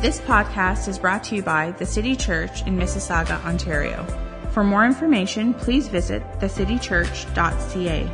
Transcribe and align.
This 0.00 0.20
podcast 0.20 0.86
is 0.86 0.96
brought 0.96 1.24
to 1.24 1.34
you 1.34 1.42
by 1.42 1.72
the 1.72 1.84
City 1.84 2.14
Church 2.14 2.64
in 2.68 2.78
Mississauga, 2.78 3.44
Ontario. 3.44 4.06
For 4.52 4.62
more 4.62 4.84
information, 4.86 5.52
please 5.54 5.88
visit 5.88 6.22
thecitychurch.ca. 6.38 8.08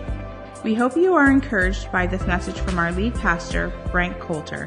We 0.65 0.75
hope 0.75 0.97
you 0.97 1.15
are 1.15 1.31
encouraged 1.31 1.93
by 1.93 2.07
this 2.07 2.27
message 2.27 2.59
from 2.59 2.79
our 2.79 2.91
lead 2.91 3.15
pastor, 3.17 3.71
Frank 3.91 4.19
Coulter. 4.19 4.67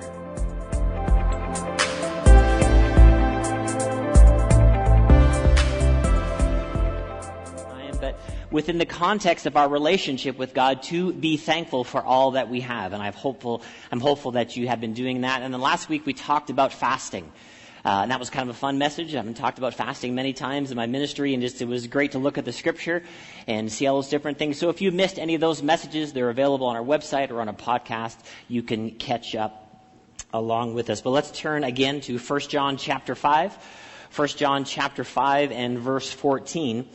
Within 8.52 8.78
the 8.78 8.86
context 8.86 9.46
of 9.46 9.58
our 9.58 9.68
relationship 9.68 10.38
with 10.38 10.54
God, 10.54 10.84
to 10.84 11.12
be 11.14 11.38
thankful 11.38 11.84
for 11.84 12.02
all 12.02 12.32
that 12.32 12.50
we 12.50 12.62
have. 12.62 12.94
And 12.94 13.02
I'm 13.02 13.14
hopeful, 13.14 13.62
I'm 13.92 14.00
hopeful 14.00 14.32
that 14.32 14.56
you 14.56 14.68
have 14.68 14.80
been 14.80 14.94
doing 14.94 15.22
that. 15.22 15.42
And 15.42 15.54
then 15.54 15.62
last 15.62 15.90
week 15.90 16.06
we 16.06 16.14
talked 16.14 16.50
about 16.50 16.74
fasting. 16.74 17.32
Uh, 17.86 18.02
and 18.02 18.12
that 18.12 18.20
was 18.20 18.30
kind 18.30 18.50
of 18.50 18.56
a 18.56 18.60
fun 18.60 18.78
message. 18.78 19.14
I 19.14 19.18
haven't 19.18 19.36
talked 19.36 19.58
about 19.60 19.74
fasting 19.74 20.14
many 20.14 20.34
times 20.34 20.72
in 20.72 20.78
my 20.78 20.88
ministry, 20.88 21.34
and 21.34 21.42
just 21.42 21.62
it 21.62 21.68
was 21.68 21.88
great 21.88 22.14
to 22.14 22.20
look 22.20 22.38
at 22.38 22.44
the 22.44 22.52
scripture 22.52 23.04
and 23.48 23.72
see 23.72 23.88
all 23.88 23.96
those 23.96 24.10
different 24.10 24.38
things. 24.38 24.58
So 24.58 24.70
if 24.70 24.82
you 24.82 24.92
missed 24.92 25.18
any 25.18 25.36
of 25.36 25.42
those 25.42 25.64
messages, 25.64 26.12
they're 26.12 26.30
available 26.30 26.68
on 26.68 26.76
our 26.76 26.84
website 26.84 27.32
or 27.32 27.40
on 27.40 27.48
a 27.48 27.54
podcast. 27.54 28.18
You 28.50 28.62
can 28.62 28.92
catch 28.92 29.36
up 29.36 29.64
along 30.34 30.74
with 30.74 30.90
us. 30.90 31.00
But 31.02 31.12
let's 31.12 31.32
turn 31.32 31.64
again 31.64 32.02
to 32.02 32.18
1 32.18 32.40
John 32.42 32.78
chapter 32.78 33.16
5. 33.16 33.58
1 34.14 34.28
John 34.30 34.66
chapter 34.66 35.04
5 35.04 35.52
and 35.52 35.80
verse 35.80 36.12
14 36.12 36.88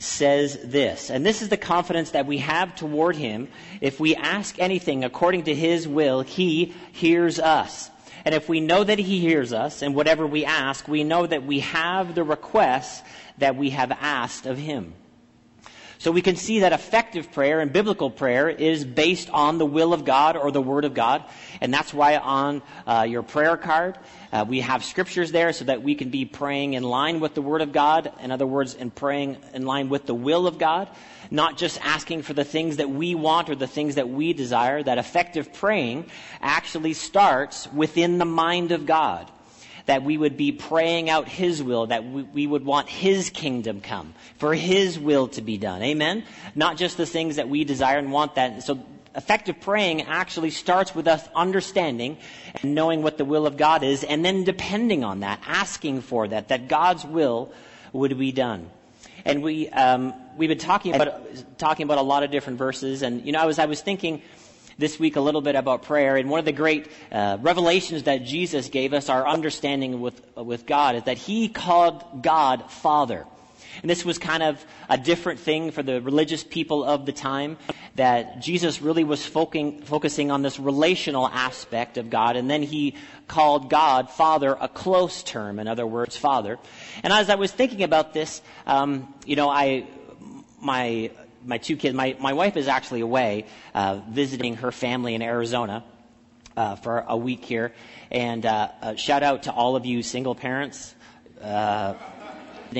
says 0.00 0.58
this, 0.64 1.10
and 1.10 1.24
this 1.24 1.42
is 1.42 1.50
the 1.50 1.56
confidence 1.56 2.12
that 2.12 2.26
we 2.26 2.38
have 2.38 2.74
toward 2.74 3.16
him. 3.16 3.48
If 3.80 4.00
we 4.00 4.16
ask 4.16 4.58
anything 4.58 5.04
according 5.04 5.44
to 5.44 5.54
his 5.54 5.86
will, 5.86 6.22
he 6.22 6.74
hears 6.92 7.38
us. 7.38 7.90
And 8.24 8.34
if 8.34 8.48
we 8.48 8.60
know 8.60 8.82
that 8.82 8.98
he 8.98 9.20
hears 9.20 9.52
us, 9.52 9.82
and 9.82 9.94
whatever 9.94 10.26
we 10.26 10.44
ask, 10.44 10.88
we 10.88 11.04
know 11.04 11.26
that 11.26 11.44
we 11.44 11.60
have 11.60 12.14
the 12.14 12.24
requests 12.24 13.02
that 13.38 13.56
we 13.56 13.70
have 13.70 13.92
asked 13.92 14.46
of 14.46 14.58
him. 14.58 14.94
So 16.00 16.10
we 16.10 16.22
can 16.22 16.36
see 16.36 16.60
that 16.60 16.72
effective 16.72 17.30
prayer 17.30 17.60
and 17.60 17.70
biblical 17.70 18.10
prayer 18.10 18.48
is 18.48 18.86
based 18.86 19.28
on 19.28 19.58
the 19.58 19.66
will 19.66 19.92
of 19.92 20.06
God 20.06 20.34
or 20.34 20.50
the 20.50 20.62
Word 20.62 20.86
of 20.86 20.94
God. 20.94 21.22
And 21.60 21.74
that's 21.74 21.92
why 21.92 22.16
on 22.16 22.62
uh, 22.86 23.04
your 23.06 23.22
prayer 23.22 23.58
card, 23.58 23.98
uh, 24.32 24.46
we 24.48 24.60
have 24.60 24.82
scriptures 24.82 25.30
there 25.30 25.52
so 25.52 25.66
that 25.66 25.82
we 25.82 25.94
can 25.94 26.08
be 26.08 26.24
praying 26.24 26.72
in 26.72 26.84
line 26.84 27.20
with 27.20 27.34
the 27.34 27.42
Word 27.42 27.60
of 27.60 27.72
God. 27.72 28.14
In 28.22 28.30
other 28.30 28.46
words, 28.46 28.72
in 28.72 28.90
praying 28.90 29.36
in 29.52 29.66
line 29.66 29.90
with 29.90 30.06
the 30.06 30.14
will 30.14 30.46
of 30.46 30.56
God. 30.56 30.88
Not 31.30 31.58
just 31.58 31.78
asking 31.84 32.22
for 32.22 32.32
the 32.32 32.44
things 32.44 32.78
that 32.78 32.88
we 32.88 33.14
want 33.14 33.50
or 33.50 33.54
the 33.54 33.66
things 33.66 33.96
that 33.96 34.08
we 34.08 34.32
desire. 34.32 34.82
That 34.82 34.96
effective 34.96 35.52
praying 35.52 36.06
actually 36.40 36.94
starts 36.94 37.70
within 37.74 38.16
the 38.16 38.24
mind 38.24 38.72
of 38.72 38.86
God 38.86 39.30
that 39.86 40.02
we 40.02 40.16
would 40.16 40.36
be 40.36 40.52
praying 40.52 41.10
out 41.10 41.28
His 41.28 41.62
will, 41.62 41.86
that 41.86 42.04
we, 42.04 42.22
we, 42.22 42.46
would 42.46 42.64
want 42.64 42.88
His 42.88 43.30
kingdom 43.30 43.80
come, 43.80 44.14
for 44.38 44.54
His 44.54 44.98
will 44.98 45.28
to 45.28 45.42
be 45.42 45.58
done. 45.58 45.82
Amen? 45.82 46.24
Not 46.54 46.76
just 46.76 46.96
the 46.96 47.06
things 47.06 47.36
that 47.36 47.48
we 47.48 47.64
desire 47.64 47.98
and 47.98 48.12
want 48.12 48.36
that. 48.36 48.62
So 48.62 48.84
effective 49.14 49.60
praying 49.60 50.02
actually 50.02 50.50
starts 50.50 50.94
with 50.94 51.08
us 51.08 51.26
understanding 51.34 52.16
and 52.62 52.74
knowing 52.74 53.02
what 53.02 53.18
the 53.18 53.24
will 53.24 53.46
of 53.46 53.56
God 53.56 53.82
is, 53.82 54.04
and 54.04 54.24
then 54.24 54.44
depending 54.44 55.04
on 55.04 55.20
that, 55.20 55.40
asking 55.46 56.02
for 56.02 56.28
that, 56.28 56.48
that 56.48 56.68
God's 56.68 57.04
will 57.04 57.52
would 57.92 58.16
be 58.18 58.32
done. 58.32 58.70
And 59.24 59.42
we, 59.42 59.68
um, 59.68 60.14
we've 60.36 60.48
been 60.48 60.58
talking 60.58 60.94
about, 60.94 61.58
talking 61.58 61.84
about 61.84 61.98
a 61.98 62.02
lot 62.02 62.22
of 62.22 62.30
different 62.30 62.58
verses, 62.58 63.02
and, 63.02 63.24
you 63.24 63.32
know, 63.32 63.40
I 63.40 63.46
was, 63.46 63.58
I 63.58 63.66
was 63.66 63.80
thinking, 63.80 64.22
this 64.78 64.98
week 64.98 65.16
a 65.16 65.20
little 65.20 65.40
bit 65.40 65.54
about 65.54 65.82
prayer. 65.82 66.16
And 66.16 66.30
one 66.30 66.38
of 66.38 66.44
the 66.44 66.52
great 66.52 66.88
uh, 67.12 67.38
revelations 67.40 68.04
that 68.04 68.24
Jesus 68.24 68.68
gave 68.68 68.92
us, 68.92 69.08
our 69.08 69.26
understanding 69.26 70.00
with, 70.00 70.20
with 70.36 70.66
God, 70.66 70.96
is 70.96 71.02
that 71.04 71.18
He 71.18 71.48
called 71.48 72.22
God 72.22 72.70
Father. 72.70 73.26
And 73.82 73.90
this 73.90 74.04
was 74.04 74.18
kind 74.18 74.42
of 74.42 74.64
a 74.88 74.98
different 74.98 75.40
thing 75.40 75.70
for 75.70 75.82
the 75.82 76.00
religious 76.00 76.44
people 76.44 76.84
of 76.84 77.06
the 77.06 77.12
time, 77.12 77.56
that 77.94 78.40
Jesus 78.40 78.82
really 78.82 79.04
was 79.04 79.24
focusing, 79.24 79.82
focusing 79.82 80.30
on 80.30 80.42
this 80.42 80.58
relational 80.58 81.28
aspect 81.28 81.96
of 81.96 82.10
God, 82.10 82.36
and 82.36 82.50
then 82.50 82.62
he 82.62 82.96
called 83.28 83.70
God 83.70 84.10
Father 84.10 84.56
a 84.60 84.68
close 84.68 85.22
term, 85.22 85.58
in 85.58 85.68
other 85.68 85.86
words, 85.86 86.16
Father. 86.16 86.58
And 87.02 87.12
as 87.12 87.30
I 87.30 87.36
was 87.36 87.52
thinking 87.52 87.82
about 87.82 88.12
this, 88.12 88.42
um, 88.66 89.14
you 89.24 89.36
know, 89.36 89.48
I, 89.48 89.86
my 90.60 91.10
my 91.44 91.58
two 91.58 91.76
kids, 91.76 91.94
my, 91.94 92.16
my 92.18 92.32
wife 92.32 92.56
is 92.56 92.68
actually 92.68 93.00
away 93.00 93.46
uh, 93.74 94.00
visiting 94.08 94.56
her 94.56 94.72
family 94.72 95.14
in 95.14 95.22
Arizona 95.22 95.84
uh, 96.56 96.76
for 96.76 97.04
a 97.06 97.16
week 97.16 97.44
here. 97.44 97.72
And 98.10 98.44
uh, 98.44 98.68
uh 98.82 98.94
shout 98.96 99.22
out 99.22 99.44
to 99.44 99.52
all 99.52 99.76
of 99.76 99.86
you 99.86 100.02
single 100.02 100.34
parents. 100.34 100.94
Uh, 101.40 101.94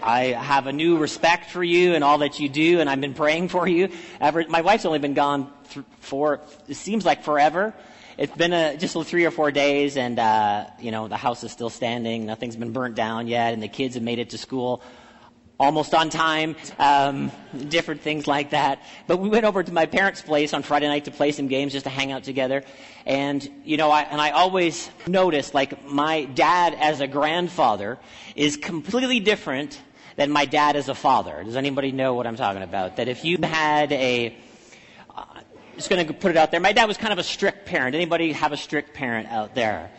I 0.02 0.26
have 0.26 0.66
a 0.66 0.72
new 0.72 0.98
respect 0.98 1.50
for 1.50 1.64
you 1.64 1.94
and 1.94 2.04
all 2.04 2.18
that 2.18 2.38
you 2.38 2.48
do, 2.48 2.80
and 2.80 2.88
I've 2.88 3.00
been 3.00 3.14
praying 3.14 3.48
for 3.48 3.66
you. 3.66 3.88
Ever, 4.20 4.44
my 4.48 4.60
wife's 4.60 4.84
only 4.84 5.00
been 5.00 5.14
gone 5.14 5.52
th- 5.70 5.84
for, 6.00 6.40
it 6.68 6.76
seems 6.76 7.04
like 7.04 7.24
forever. 7.24 7.74
It's 8.16 8.36
been 8.36 8.52
a, 8.52 8.76
just 8.76 8.96
three 9.08 9.24
or 9.24 9.30
four 9.30 9.50
days, 9.50 9.96
and, 9.96 10.18
uh, 10.18 10.66
you 10.78 10.90
know, 10.90 11.08
the 11.08 11.16
house 11.16 11.42
is 11.42 11.50
still 11.50 11.70
standing. 11.70 12.26
Nothing's 12.26 12.54
been 12.54 12.72
burnt 12.72 12.94
down 12.94 13.26
yet, 13.26 13.54
and 13.54 13.62
the 13.62 13.68
kids 13.68 13.94
have 13.94 14.04
made 14.04 14.18
it 14.18 14.30
to 14.30 14.38
school 14.38 14.82
almost 15.60 15.94
on 15.94 16.08
time, 16.08 16.56
um, 16.78 17.30
different 17.68 18.00
things 18.00 18.26
like 18.26 18.50
that. 18.50 18.82
But 19.06 19.18
we 19.18 19.28
went 19.28 19.44
over 19.44 19.62
to 19.62 19.72
my 19.72 19.84
parents' 19.84 20.22
place 20.22 20.54
on 20.54 20.62
Friday 20.62 20.88
night 20.88 21.04
to 21.04 21.10
play 21.10 21.32
some 21.32 21.48
games, 21.48 21.72
just 21.72 21.84
to 21.84 21.90
hang 21.90 22.10
out 22.10 22.24
together. 22.24 22.64
And 23.04 23.46
you 23.64 23.76
know, 23.76 23.90
I, 23.90 24.02
and 24.02 24.20
I 24.20 24.30
always 24.30 24.90
noticed 25.06 25.52
like 25.52 25.84
my 25.84 26.24
dad 26.24 26.74
as 26.74 27.00
a 27.00 27.06
grandfather 27.06 27.98
is 28.34 28.56
completely 28.56 29.20
different 29.20 29.78
than 30.16 30.30
my 30.30 30.46
dad 30.46 30.76
as 30.76 30.88
a 30.88 30.94
father. 30.94 31.44
Does 31.44 31.56
anybody 31.56 31.92
know 31.92 32.14
what 32.14 32.26
I'm 32.26 32.36
talking 32.36 32.62
about? 32.62 32.96
That 32.96 33.08
if 33.08 33.24
you 33.24 33.38
had 33.42 33.92
a 33.92 34.34
uh, 35.14 35.24
just 35.76 35.90
going 35.90 36.06
to 36.06 36.12
put 36.14 36.30
it 36.30 36.36
out 36.38 36.50
there. 36.50 36.60
My 36.60 36.72
dad 36.72 36.86
was 36.86 36.96
kind 36.96 37.12
of 37.12 37.18
a 37.18 37.22
strict 37.22 37.66
parent. 37.66 37.94
Anybody 37.94 38.32
have 38.32 38.52
a 38.52 38.56
strict 38.56 38.94
parent 38.94 39.28
out 39.28 39.54
there? 39.54 39.90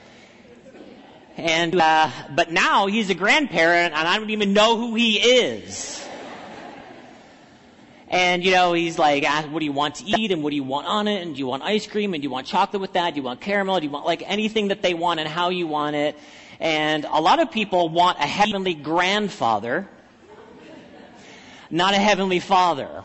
And, 1.38 1.75
uh, 1.75 2.09
but 2.36 2.52
now 2.52 2.88
he's 2.88 3.09
a 3.09 3.16
grandparent 3.16 3.94
and 3.94 4.08
I 4.08 4.18
don't 4.18 4.30
even 4.31 4.53
know 4.53 4.78
who 4.78 4.96
he 4.96 5.18
is. 5.18 6.06
And, 8.09 8.44
you 8.44 8.52
know, 8.52 8.74
he's 8.74 9.00
like, 9.00 9.25
what 9.50 9.59
do 9.59 9.66
you 9.66 9.72
want 9.72 9.96
to 9.96 10.06
eat 10.06 10.31
and 10.31 10.44
what 10.44 10.50
do 10.50 10.58
you 10.58 10.66
want 10.66 10.86
on 10.86 11.08
it? 11.08 11.22
And 11.22 11.34
do 11.34 11.40
you 11.40 11.47
want 11.47 11.64
ice 11.64 11.88
cream 11.88 12.14
and 12.14 12.22
do 12.22 12.25
you 12.25 12.30
want 12.30 12.46
chocolate 12.46 12.81
with 12.81 12.94
that? 12.94 13.14
Do 13.14 13.18
you 13.22 13.24
want 13.24 13.40
caramel? 13.40 13.80
Do 13.80 13.86
you 13.86 13.92
want 13.92 14.06
like 14.06 14.22
anything 14.30 14.68
that 14.68 14.81
they 14.81 14.94
want 14.94 15.22
and 15.22 15.30
how 15.30 15.50
you 15.50 15.66
want 15.66 15.96
it? 15.96 16.18
And 16.59 17.06
a 17.06 17.22
lot 17.22 17.40
of 17.40 17.52
people 17.52 17.88
want 17.88 18.19
a 18.19 18.28
heavenly 18.28 18.74
grandfather, 18.74 19.88
not 21.69 21.94
a 21.94 21.98
heavenly 21.98 22.42
father. 22.42 23.03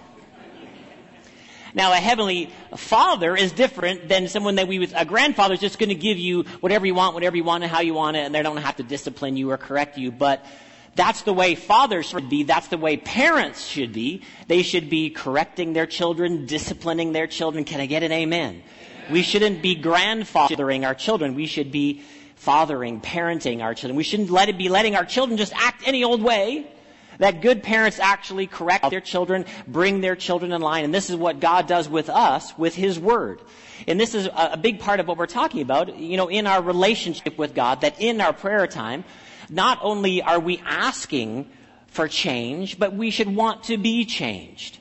Now, 1.76 1.92
a 1.92 1.96
heavenly 1.96 2.50
father 2.74 3.36
is 3.36 3.52
different 3.52 4.08
than 4.08 4.28
someone 4.28 4.54
that 4.54 4.66
we 4.66 4.78
would, 4.78 4.94
a 4.96 5.04
grandfather 5.04 5.52
is 5.52 5.60
just 5.60 5.78
going 5.78 5.90
to 5.90 5.94
give 5.94 6.16
you 6.16 6.44
whatever 6.60 6.86
you 6.86 6.94
want, 6.94 7.12
whatever 7.12 7.36
you 7.36 7.44
want, 7.44 7.64
and 7.64 7.70
how 7.70 7.80
you 7.80 7.92
want 7.92 8.16
it, 8.16 8.20
and 8.20 8.34
they 8.34 8.42
don't 8.42 8.56
have 8.56 8.76
to 8.76 8.82
discipline 8.82 9.36
you 9.36 9.50
or 9.50 9.58
correct 9.58 9.98
you. 9.98 10.10
But 10.10 10.42
that's 10.94 11.20
the 11.22 11.34
way 11.34 11.54
fathers 11.54 12.06
should 12.06 12.30
be. 12.30 12.44
That's 12.44 12.68
the 12.68 12.78
way 12.78 12.96
parents 12.96 13.66
should 13.66 13.92
be. 13.92 14.22
They 14.48 14.62
should 14.62 14.88
be 14.88 15.10
correcting 15.10 15.74
their 15.74 15.84
children, 15.84 16.46
disciplining 16.46 17.12
their 17.12 17.26
children. 17.26 17.64
Can 17.64 17.82
I 17.82 17.86
get 17.86 18.02
an 18.02 18.10
amen? 18.10 18.62
We 19.10 19.20
shouldn't 19.20 19.60
be 19.60 19.76
grandfathering 19.76 20.86
our 20.86 20.94
children. 20.94 21.34
We 21.34 21.46
should 21.46 21.70
be 21.70 22.02
fathering, 22.36 23.02
parenting 23.02 23.62
our 23.62 23.74
children. 23.74 23.96
We 23.96 24.02
shouldn't 24.02 24.30
let 24.30 24.48
it 24.48 24.56
be 24.56 24.70
letting 24.70 24.96
our 24.96 25.04
children 25.04 25.36
just 25.36 25.52
act 25.54 25.86
any 25.86 26.04
old 26.04 26.22
way. 26.22 26.66
That 27.18 27.40
good 27.42 27.62
parents 27.62 27.98
actually 27.98 28.46
correct 28.46 28.90
their 28.90 29.00
children, 29.00 29.46
bring 29.66 30.00
their 30.00 30.16
children 30.16 30.52
in 30.52 30.60
line. 30.60 30.84
And 30.84 30.94
this 30.94 31.10
is 31.10 31.16
what 31.16 31.40
God 31.40 31.66
does 31.66 31.88
with 31.88 32.08
us, 32.10 32.56
with 32.58 32.74
His 32.74 32.98
Word. 32.98 33.40
And 33.86 34.00
this 34.00 34.14
is 34.14 34.28
a 34.34 34.56
big 34.56 34.80
part 34.80 35.00
of 35.00 35.08
what 35.08 35.18
we're 35.18 35.26
talking 35.26 35.62
about, 35.62 35.98
you 35.98 36.16
know, 36.16 36.28
in 36.28 36.46
our 36.46 36.62
relationship 36.62 37.38
with 37.38 37.54
God, 37.54 37.82
that 37.82 38.00
in 38.00 38.20
our 38.20 38.32
prayer 38.32 38.66
time, 38.66 39.04
not 39.48 39.78
only 39.82 40.22
are 40.22 40.40
we 40.40 40.62
asking 40.64 41.48
for 41.88 42.08
change, 42.08 42.78
but 42.78 42.94
we 42.94 43.10
should 43.10 43.34
want 43.34 43.64
to 43.64 43.76
be 43.76 44.04
changed. 44.04 44.78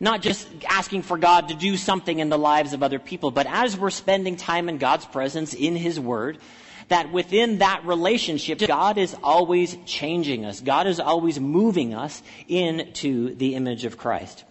Not 0.00 0.22
just 0.22 0.48
asking 0.68 1.02
for 1.02 1.16
God 1.18 1.48
to 1.48 1.54
do 1.54 1.76
something 1.76 2.18
in 2.18 2.28
the 2.28 2.38
lives 2.38 2.72
of 2.72 2.82
other 2.82 2.98
people, 2.98 3.30
but 3.30 3.46
as 3.46 3.76
we're 3.76 3.90
spending 3.90 4.36
time 4.36 4.68
in 4.68 4.78
God's 4.78 5.06
presence, 5.06 5.54
in 5.54 5.76
His 5.76 6.00
Word, 6.00 6.38
that 6.88 7.12
within 7.12 7.58
that 7.58 7.84
relationship, 7.84 8.58
God 8.58 8.98
is 8.98 9.14
always 9.22 9.76
changing 9.86 10.44
us. 10.44 10.60
God 10.60 10.86
is 10.86 11.00
always 11.00 11.40
moving 11.40 11.94
us 11.94 12.22
into 12.48 13.34
the 13.34 13.54
image 13.54 13.84
of 13.84 13.96
Christ. 13.96 14.44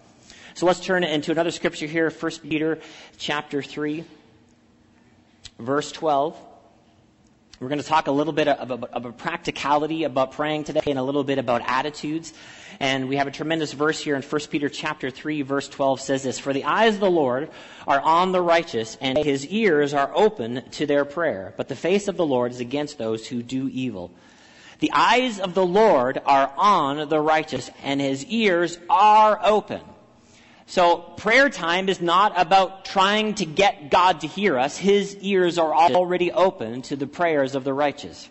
So 0.56 0.65
let's 0.65 0.80
turn 0.80 1.03
into 1.03 1.31
another 1.31 1.51
scripture 1.51 1.88
here, 1.88 2.09
1 2.09 2.31
Peter 2.47 2.80
chapter 3.18 3.62
3, 3.62 4.03
verse 5.59 5.91
12. 5.91 6.38
We're 7.63 7.69
going 7.69 7.80
to 7.80 7.88
talk 7.88 8.07
a 8.07 8.12
little 8.12 8.33
bit 8.33 8.50
of 8.50 8.71
a, 8.71 8.94
of 8.94 9.06
a, 9.06 9.13
practicality 9.13 10.04
about 10.04 10.33
praying 10.33 10.65
today 10.65 10.81
and 10.86 11.00
a 11.00 11.01
little 11.01 11.24
bit 11.24 11.38
about 11.38 11.62
attitudes. 11.65 12.33
And 12.81 13.07
we 13.07 13.15
have 13.15 13.27
a 13.27 13.31
tremendous 13.31 13.71
verse 13.71 14.01
here 14.01 14.18
in 14.18 14.21
1 14.21 14.42
Peter 14.50 14.68
chapter 14.68 15.10
3 15.10 15.44
verse 15.44 15.69
12 15.69 16.01
says 16.01 16.24
this, 16.24 16.38
For 16.38 16.51
the 16.51 16.65
eyes 16.65 16.95
of 16.95 17.00
the 17.00 17.10
Lord 17.10 17.50
are 17.88 18.01
on 18.01 18.33
the 18.33 18.42
righteous 18.42 18.98
and 19.00 19.18
his 19.18 19.48
ears 19.48 19.94
are 19.94 20.12
open 20.13 20.69
to 20.71 20.86
their 20.86 21.06
prayer. 21.06 21.54
But 21.56 21.69
the 21.69 21.75
face 21.77 22.10
of 22.10 22.18
the 22.18 22.25
Lord 22.25 22.51
is 22.51 22.60
against 22.60 22.98
those 22.98 23.25
who 23.25 23.42
do 23.42 23.69
evil. 23.69 24.12
The 24.80 24.92
eyes 24.92 25.39
of 25.39 25.54
the 25.54 25.65
Lord 25.65 26.21
are 26.25 26.51
on 26.57 27.07
the 27.07 27.21
righteous 27.21 27.71
and 27.81 28.01
his 28.01 28.25
ears 28.25 28.77
are 28.89 29.39
open. 29.42 29.80
So 30.65 30.98
prayer 30.98 31.50
time 31.50 31.89
is 31.89 32.01
not 32.01 32.39
about 32.39 32.86
trying 32.86 33.36
to 33.36 33.45
get 33.45 33.89
God 33.89 34.21
to 34.21 34.27
hear 34.27 34.57
us. 34.57 34.77
His 34.77 35.15
ears 35.18 35.57
are 35.57 35.74
already 35.74 36.31
open 36.31 36.81
to 36.83 36.95
the 36.95 37.07
prayers 37.07 37.56
of 37.56 37.63
the 37.63 37.74
righteous. 37.74 38.30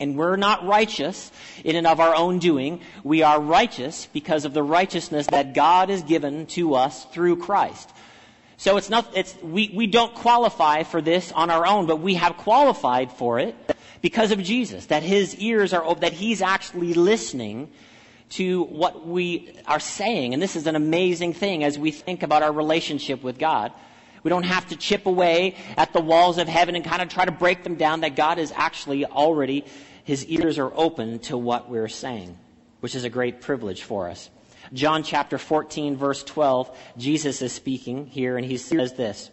And 0.00 0.16
we're 0.16 0.36
not 0.36 0.64
righteous 0.64 1.30
in 1.64 1.76
and 1.76 1.86
of 1.86 2.00
our 2.00 2.14
own 2.14 2.38
doing. 2.38 2.80
We 3.02 3.22
are 3.22 3.40
righteous 3.40 4.08
because 4.12 4.44
of 4.44 4.54
the 4.54 4.62
righteousness 4.62 5.26
that 5.26 5.54
God 5.54 5.88
has 5.88 6.02
given 6.02 6.46
to 6.48 6.74
us 6.74 7.04
through 7.06 7.36
Christ. 7.38 7.90
So 8.56 8.76
it's 8.76 8.90
not, 8.90 9.16
it's, 9.16 9.36
we, 9.42 9.70
we 9.74 9.86
don't 9.86 10.14
qualify 10.14 10.82
for 10.82 11.00
this 11.00 11.32
on 11.32 11.50
our 11.50 11.66
own, 11.66 11.86
but 11.86 12.00
we 12.00 12.14
have 12.14 12.36
qualified 12.36 13.12
for 13.12 13.38
it 13.38 13.54
because 14.00 14.30
of 14.32 14.42
Jesus. 14.42 14.86
That 14.86 15.02
His 15.02 15.36
ears 15.36 15.72
are 15.72 15.84
open, 15.84 16.00
that 16.00 16.12
He's 16.12 16.42
actually 16.42 16.94
listening 16.94 17.70
to 18.30 18.64
what 18.64 19.06
we 19.06 19.54
are 19.66 19.80
saying. 19.80 20.34
And 20.34 20.42
this 20.42 20.56
is 20.56 20.66
an 20.66 20.76
amazing 20.76 21.32
thing 21.32 21.64
as 21.64 21.78
we 21.78 21.90
think 21.90 22.22
about 22.22 22.42
our 22.42 22.52
relationship 22.52 23.22
with 23.22 23.38
God. 23.38 23.72
We 24.22 24.28
don't 24.28 24.44
have 24.44 24.68
to 24.68 24.76
chip 24.76 25.06
away 25.06 25.56
at 25.76 25.92
the 25.92 26.00
walls 26.00 26.38
of 26.38 26.48
heaven 26.48 26.76
and 26.76 26.84
kind 26.84 27.00
of 27.00 27.08
try 27.08 27.24
to 27.24 27.32
break 27.32 27.64
them 27.64 27.76
down, 27.76 28.00
that 28.00 28.16
God 28.16 28.38
is 28.38 28.52
actually 28.54 29.06
already, 29.06 29.64
his 30.04 30.26
ears 30.26 30.58
are 30.58 30.72
open 30.74 31.20
to 31.20 31.38
what 31.38 31.70
we're 31.70 31.88
saying, 31.88 32.36
which 32.80 32.94
is 32.94 33.04
a 33.04 33.10
great 33.10 33.40
privilege 33.40 33.82
for 33.82 34.08
us. 34.08 34.28
John 34.72 35.02
chapter 35.02 35.38
14, 35.38 35.96
verse 35.96 36.22
12, 36.24 36.76
Jesus 36.98 37.40
is 37.42 37.52
speaking 37.52 38.06
here, 38.06 38.36
and 38.36 38.44
he 38.44 38.58
says 38.58 38.94
this 38.94 39.30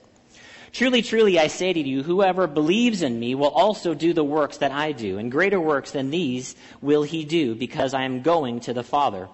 Truly, 0.75 1.01
truly, 1.01 1.39
I 1.39 1.47
say 1.47 1.71
to 1.71 1.79
you, 1.79 2.03
whoever 2.03 2.47
believes 2.47 3.01
in 3.01 3.17
me 3.17 3.33
will 3.33 3.47
also 3.47 3.93
do 3.93 4.11
the 4.11 4.25
works 4.25 4.57
that 4.57 4.73
I 4.73 4.91
do, 4.91 5.17
and 5.17 5.31
greater 5.31 5.57
works 5.57 5.91
than 5.91 6.09
these 6.09 6.53
will 6.81 7.03
he 7.03 7.23
do, 7.23 7.55
because 7.55 7.93
I 7.93 8.03
am 8.03 8.23
going 8.23 8.59
to 8.59 8.73
the 8.73 8.83
Father. 8.83 9.29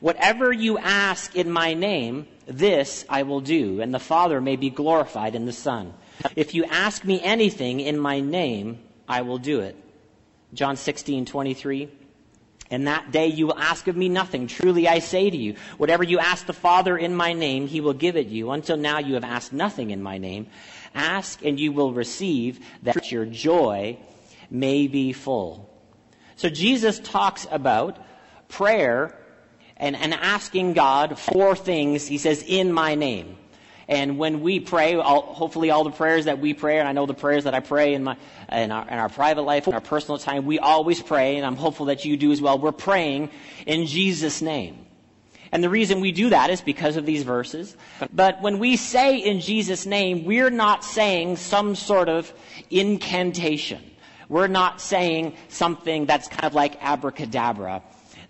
Whatever 0.00 0.52
you 0.52 0.76
ask 0.76 1.34
in 1.34 1.50
my 1.50 1.72
name, 1.72 2.28
this 2.44 3.06
I 3.08 3.22
will 3.22 3.40
do, 3.40 3.80
and 3.80 3.94
the 3.94 3.98
Father 3.98 4.42
may 4.42 4.56
be 4.56 4.68
glorified 4.68 5.34
in 5.34 5.46
the 5.46 5.54
Son. 5.54 5.94
If 6.36 6.54
you 6.54 6.64
ask 6.64 7.02
me 7.02 7.18
anything 7.22 7.80
in 7.80 7.98
my 7.98 8.20
name, 8.20 8.78
I 9.08 9.22
will 9.22 9.38
do 9.38 9.60
it. 9.60 9.76
John 10.52 10.76
16, 10.76 11.24
23. 11.24 11.88
And 12.70 12.86
that 12.86 13.12
day 13.12 13.26
you 13.26 13.46
will 13.46 13.58
ask 13.58 13.88
of 13.88 13.96
me 13.96 14.08
nothing. 14.08 14.46
Truly 14.46 14.88
I 14.88 14.98
say 14.98 15.30
to 15.30 15.36
you, 15.36 15.54
whatever 15.76 16.02
you 16.02 16.18
ask 16.18 16.46
the 16.46 16.52
Father 16.52 16.96
in 16.96 17.14
my 17.14 17.32
name, 17.32 17.66
he 17.66 17.80
will 17.80 17.92
give 17.92 18.16
it 18.16 18.26
you. 18.26 18.50
Until 18.50 18.76
now 18.76 18.98
you 18.98 19.14
have 19.14 19.24
asked 19.24 19.52
nothing 19.52 19.90
in 19.90 20.02
my 20.02 20.18
name. 20.18 20.46
Ask 20.94 21.44
and 21.44 21.60
you 21.60 21.72
will 21.72 21.92
receive 21.92 22.64
that 22.82 23.12
your 23.12 23.26
joy 23.26 23.98
may 24.50 24.86
be 24.86 25.12
full. 25.12 25.70
So 26.36 26.48
Jesus 26.48 26.98
talks 27.00 27.46
about 27.50 27.98
prayer 28.48 29.16
and, 29.76 29.96
and 29.96 30.14
asking 30.14 30.72
God 30.72 31.18
for 31.18 31.54
things, 31.54 32.06
he 32.06 32.18
says, 32.18 32.42
in 32.46 32.72
my 32.72 32.94
name. 32.94 33.36
And 33.88 34.18
when 34.18 34.40
we 34.40 34.60
pray, 34.60 34.94
all, 34.94 35.22
hopefully 35.22 35.70
all 35.70 35.84
the 35.84 35.90
prayers 35.90 36.24
that 36.24 36.38
we 36.38 36.54
pray, 36.54 36.78
and 36.78 36.88
I 36.88 36.92
know 36.92 37.06
the 37.06 37.14
prayers 37.14 37.44
that 37.44 37.54
I 37.54 37.60
pray 37.60 37.94
in, 37.94 38.04
my, 38.04 38.16
in, 38.50 38.72
our, 38.72 38.88
in 38.88 38.98
our 38.98 39.08
private 39.08 39.42
life, 39.42 39.66
in 39.66 39.74
our 39.74 39.80
personal 39.80 40.18
time, 40.18 40.46
we 40.46 40.58
always 40.58 41.02
pray, 41.02 41.36
and 41.36 41.44
I'm 41.44 41.56
hopeful 41.56 41.86
that 41.86 42.04
you 42.04 42.16
do 42.16 42.32
as 42.32 42.40
well. 42.40 42.58
We're 42.58 42.72
praying 42.72 43.30
in 43.66 43.86
Jesus' 43.86 44.40
name. 44.40 44.86
And 45.52 45.62
the 45.62 45.70
reason 45.70 46.00
we 46.00 46.10
do 46.10 46.30
that 46.30 46.50
is 46.50 46.60
because 46.60 46.96
of 46.96 47.06
these 47.06 47.22
verses. 47.22 47.76
But 48.12 48.42
when 48.42 48.58
we 48.58 48.76
say 48.76 49.18
in 49.18 49.40
Jesus' 49.40 49.86
name, 49.86 50.24
we're 50.24 50.50
not 50.50 50.82
saying 50.82 51.36
some 51.36 51.76
sort 51.76 52.08
of 52.08 52.32
incantation. 52.70 53.80
We're 54.28 54.48
not 54.48 54.80
saying 54.80 55.36
something 55.48 56.06
that's 56.06 56.26
kind 56.26 56.44
of 56.44 56.54
like 56.54 56.82
abracadabra 56.82 57.82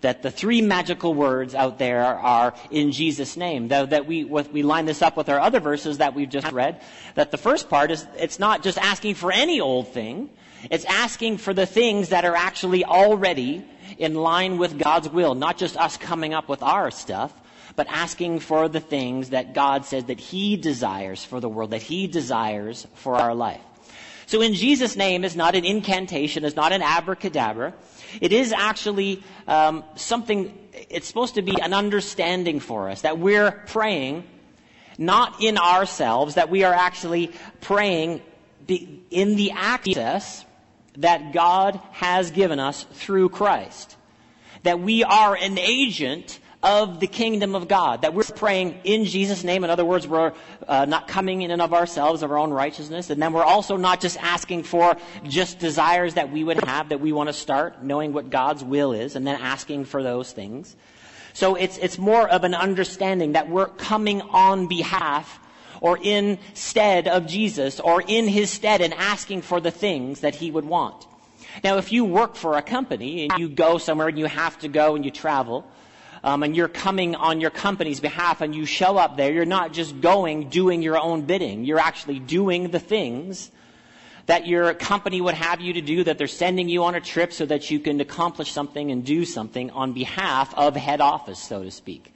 that 0.05 0.21
the 0.21 0.29
three 0.29 0.61
magical 0.61 1.15
words 1.15 1.55
out 1.55 1.79
there 1.79 2.03
are 2.03 2.53
in 2.69 2.91
Jesus' 2.91 3.35
name. 3.35 3.69
Though 3.69 3.87
that 3.87 4.05
we, 4.05 4.23
we 4.23 4.61
line 4.61 4.85
this 4.85 5.01
up 5.01 5.17
with 5.17 5.29
our 5.29 5.39
other 5.39 5.59
verses 5.59 5.97
that 5.97 6.13
we've 6.13 6.29
just 6.29 6.51
read, 6.51 6.79
that 7.15 7.31
the 7.31 7.39
first 7.39 7.69
part 7.69 7.89
is, 7.89 8.05
it's 8.15 8.37
not 8.37 8.61
just 8.61 8.77
asking 8.77 9.15
for 9.15 9.31
any 9.31 9.59
old 9.59 9.87
thing. 9.87 10.29
It's 10.69 10.85
asking 10.85 11.39
for 11.39 11.55
the 11.55 11.65
things 11.65 12.09
that 12.09 12.23
are 12.23 12.35
actually 12.35 12.85
already 12.85 13.65
in 13.97 14.13
line 14.13 14.59
with 14.59 14.77
God's 14.77 15.09
will, 15.09 15.33
not 15.33 15.57
just 15.57 15.75
us 15.75 15.97
coming 15.97 16.35
up 16.35 16.49
with 16.49 16.61
our 16.61 16.91
stuff, 16.91 17.33
but 17.75 17.87
asking 17.89 18.41
for 18.41 18.69
the 18.69 18.79
things 18.79 19.31
that 19.31 19.55
God 19.55 19.85
says 19.85 20.03
that 20.05 20.19
He 20.19 20.55
desires 20.55 21.25
for 21.25 21.39
the 21.39 21.49
world, 21.49 21.71
that 21.71 21.81
He 21.81 22.05
desires 22.05 22.85
for 22.93 23.15
our 23.15 23.33
life. 23.33 23.61
So 24.27 24.41
in 24.41 24.53
Jesus' 24.53 24.95
name 24.95 25.23
is 25.23 25.35
not 25.35 25.55
an 25.55 25.65
incantation, 25.65 26.45
is 26.45 26.55
not 26.55 26.71
an 26.71 26.81
abracadabra. 26.81 27.73
It 28.21 28.31
is 28.31 28.51
actually 28.51 29.23
um, 29.47 29.83
something, 29.95 30.57
it's 30.89 31.07
supposed 31.07 31.35
to 31.35 31.41
be 31.41 31.59
an 31.61 31.73
understanding 31.73 32.59
for 32.59 32.89
us 32.89 33.01
that 33.01 33.19
we're 33.19 33.51
praying 33.51 34.23
not 34.97 35.41
in 35.41 35.57
ourselves, 35.57 36.35
that 36.35 36.49
we 36.49 36.63
are 36.63 36.73
actually 36.73 37.31
praying 37.61 38.21
in 38.67 39.35
the 39.35 39.51
access 39.51 40.45
that 40.97 41.33
God 41.33 41.79
has 41.91 42.31
given 42.31 42.59
us 42.59 42.85
through 42.93 43.29
Christ. 43.29 43.95
That 44.63 44.79
we 44.79 45.03
are 45.03 45.35
an 45.35 45.59
agent 45.59 46.39
of 46.65 46.99
the 46.99 47.05
kingdom 47.05 47.53
of 47.53 47.67
God. 47.67 48.01
That 48.01 48.15
we're 48.15 48.23
praying 48.23 48.79
in 48.83 49.05
Jesus' 49.05 49.43
name. 49.43 49.63
In 49.63 49.69
other 49.69 49.85
words, 49.85 50.07
we're 50.07 50.33
uh, 50.67 50.85
not 50.85 51.07
coming 51.07 51.43
in 51.43 51.51
and 51.51 51.61
of 51.61 51.73
ourselves, 51.73 52.23
of 52.23 52.31
our 52.31 52.39
own 52.39 52.51
righteousness. 52.51 53.11
And 53.11 53.21
then 53.21 53.33
we're 53.33 53.43
also 53.43 53.77
not 53.77 54.01
just 54.01 54.17
asking 54.17 54.63
for 54.63 54.97
just 55.23 55.59
desires 55.59 56.15
that 56.15 56.31
we 56.31 56.43
would 56.43 56.63
have, 56.65 56.89
that 56.89 56.99
we 56.99 57.13
want 57.13 57.29
to 57.29 57.33
start, 57.33 57.83
knowing 57.83 58.13
what 58.13 58.31
God's 58.31 58.63
will 58.63 58.93
is, 58.93 59.15
and 59.15 59.27
then 59.27 59.39
asking 59.39 59.85
for 59.85 60.01
those 60.01 60.31
things. 60.31 60.75
So 61.33 61.53
it's, 61.53 61.77
it's 61.77 61.99
more 61.99 62.27
of 62.27 62.43
an 62.43 62.55
understanding 62.55 63.33
that 63.33 63.47
we're 63.47 63.67
coming 63.67 64.21
on 64.21 64.67
behalf 64.67 65.39
or 65.81 65.99
instead 66.01 67.07
of 67.07 67.27
Jesus 67.27 67.79
or 67.79 68.01
in 68.07 68.27
his 68.27 68.49
stead 68.49 68.81
and 68.81 68.93
asking 68.93 69.43
for 69.43 69.59
the 69.59 69.71
things 69.71 70.21
that 70.21 70.33
he 70.33 70.49
would 70.49 70.65
want. 70.65 71.05
Now, 71.63 71.77
if 71.77 71.91
you 71.91 72.05
work 72.05 72.35
for 72.35 72.57
a 72.57 72.61
company 72.61 73.27
and 73.27 73.39
you 73.39 73.49
go 73.49 73.77
somewhere 73.77 74.07
and 74.07 74.17
you 74.17 74.25
have 74.25 74.57
to 74.59 74.67
go 74.67 74.95
and 74.95 75.05
you 75.05 75.11
travel, 75.11 75.65
um, 76.25 76.41
and 76.41 76.55
you're 76.55 76.67
coming 76.67 77.13
on 77.13 77.39
your 77.39 77.51
company's 77.51 77.99
behalf 77.99 78.41
and 78.41 78.55
you 78.55 78.65
show 78.65 78.97
up 78.97 79.15
there, 79.15 79.31
you're 79.31 79.45
not 79.45 79.73
just 79.73 80.01
going 80.01 80.49
doing 80.49 80.81
your 80.81 80.97
own 80.97 81.21
bidding. 81.21 81.65
You're 81.65 81.79
actually 81.79 82.17
doing 82.17 82.71
the 82.71 82.79
things 82.79 83.51
that 84.25 84.47
your 84.47 84.73
company 84.73 85.21
would 85.21 85.35
have 85.35 85.61
you 85.61 85.73
to 85.73 85.81
do, 85.81 86.03
that 86.03 86.17
they're 86.17 86.25
sending 86.25 86.67
you 86.67 86.83
on 86.83 86.95
a 86.95 86.99
trip 86.99 87.31
so 87.31 87.45
that 87.45 87.69
you 87.69 87.79
can 87.79 88.01
accomplish 88.01 88.51
something 88.51 88.89
and 88.89 89.05
do 89.05 89.23
something 89.23 89.69
on 89.69 89.93
behalf 89.93 90.51
of 90.55 90.75
head 90.75 90.99
office, 90.99 91.37
so 91.37 91.61
to 91.61 91.69
speak. 91.69 92.11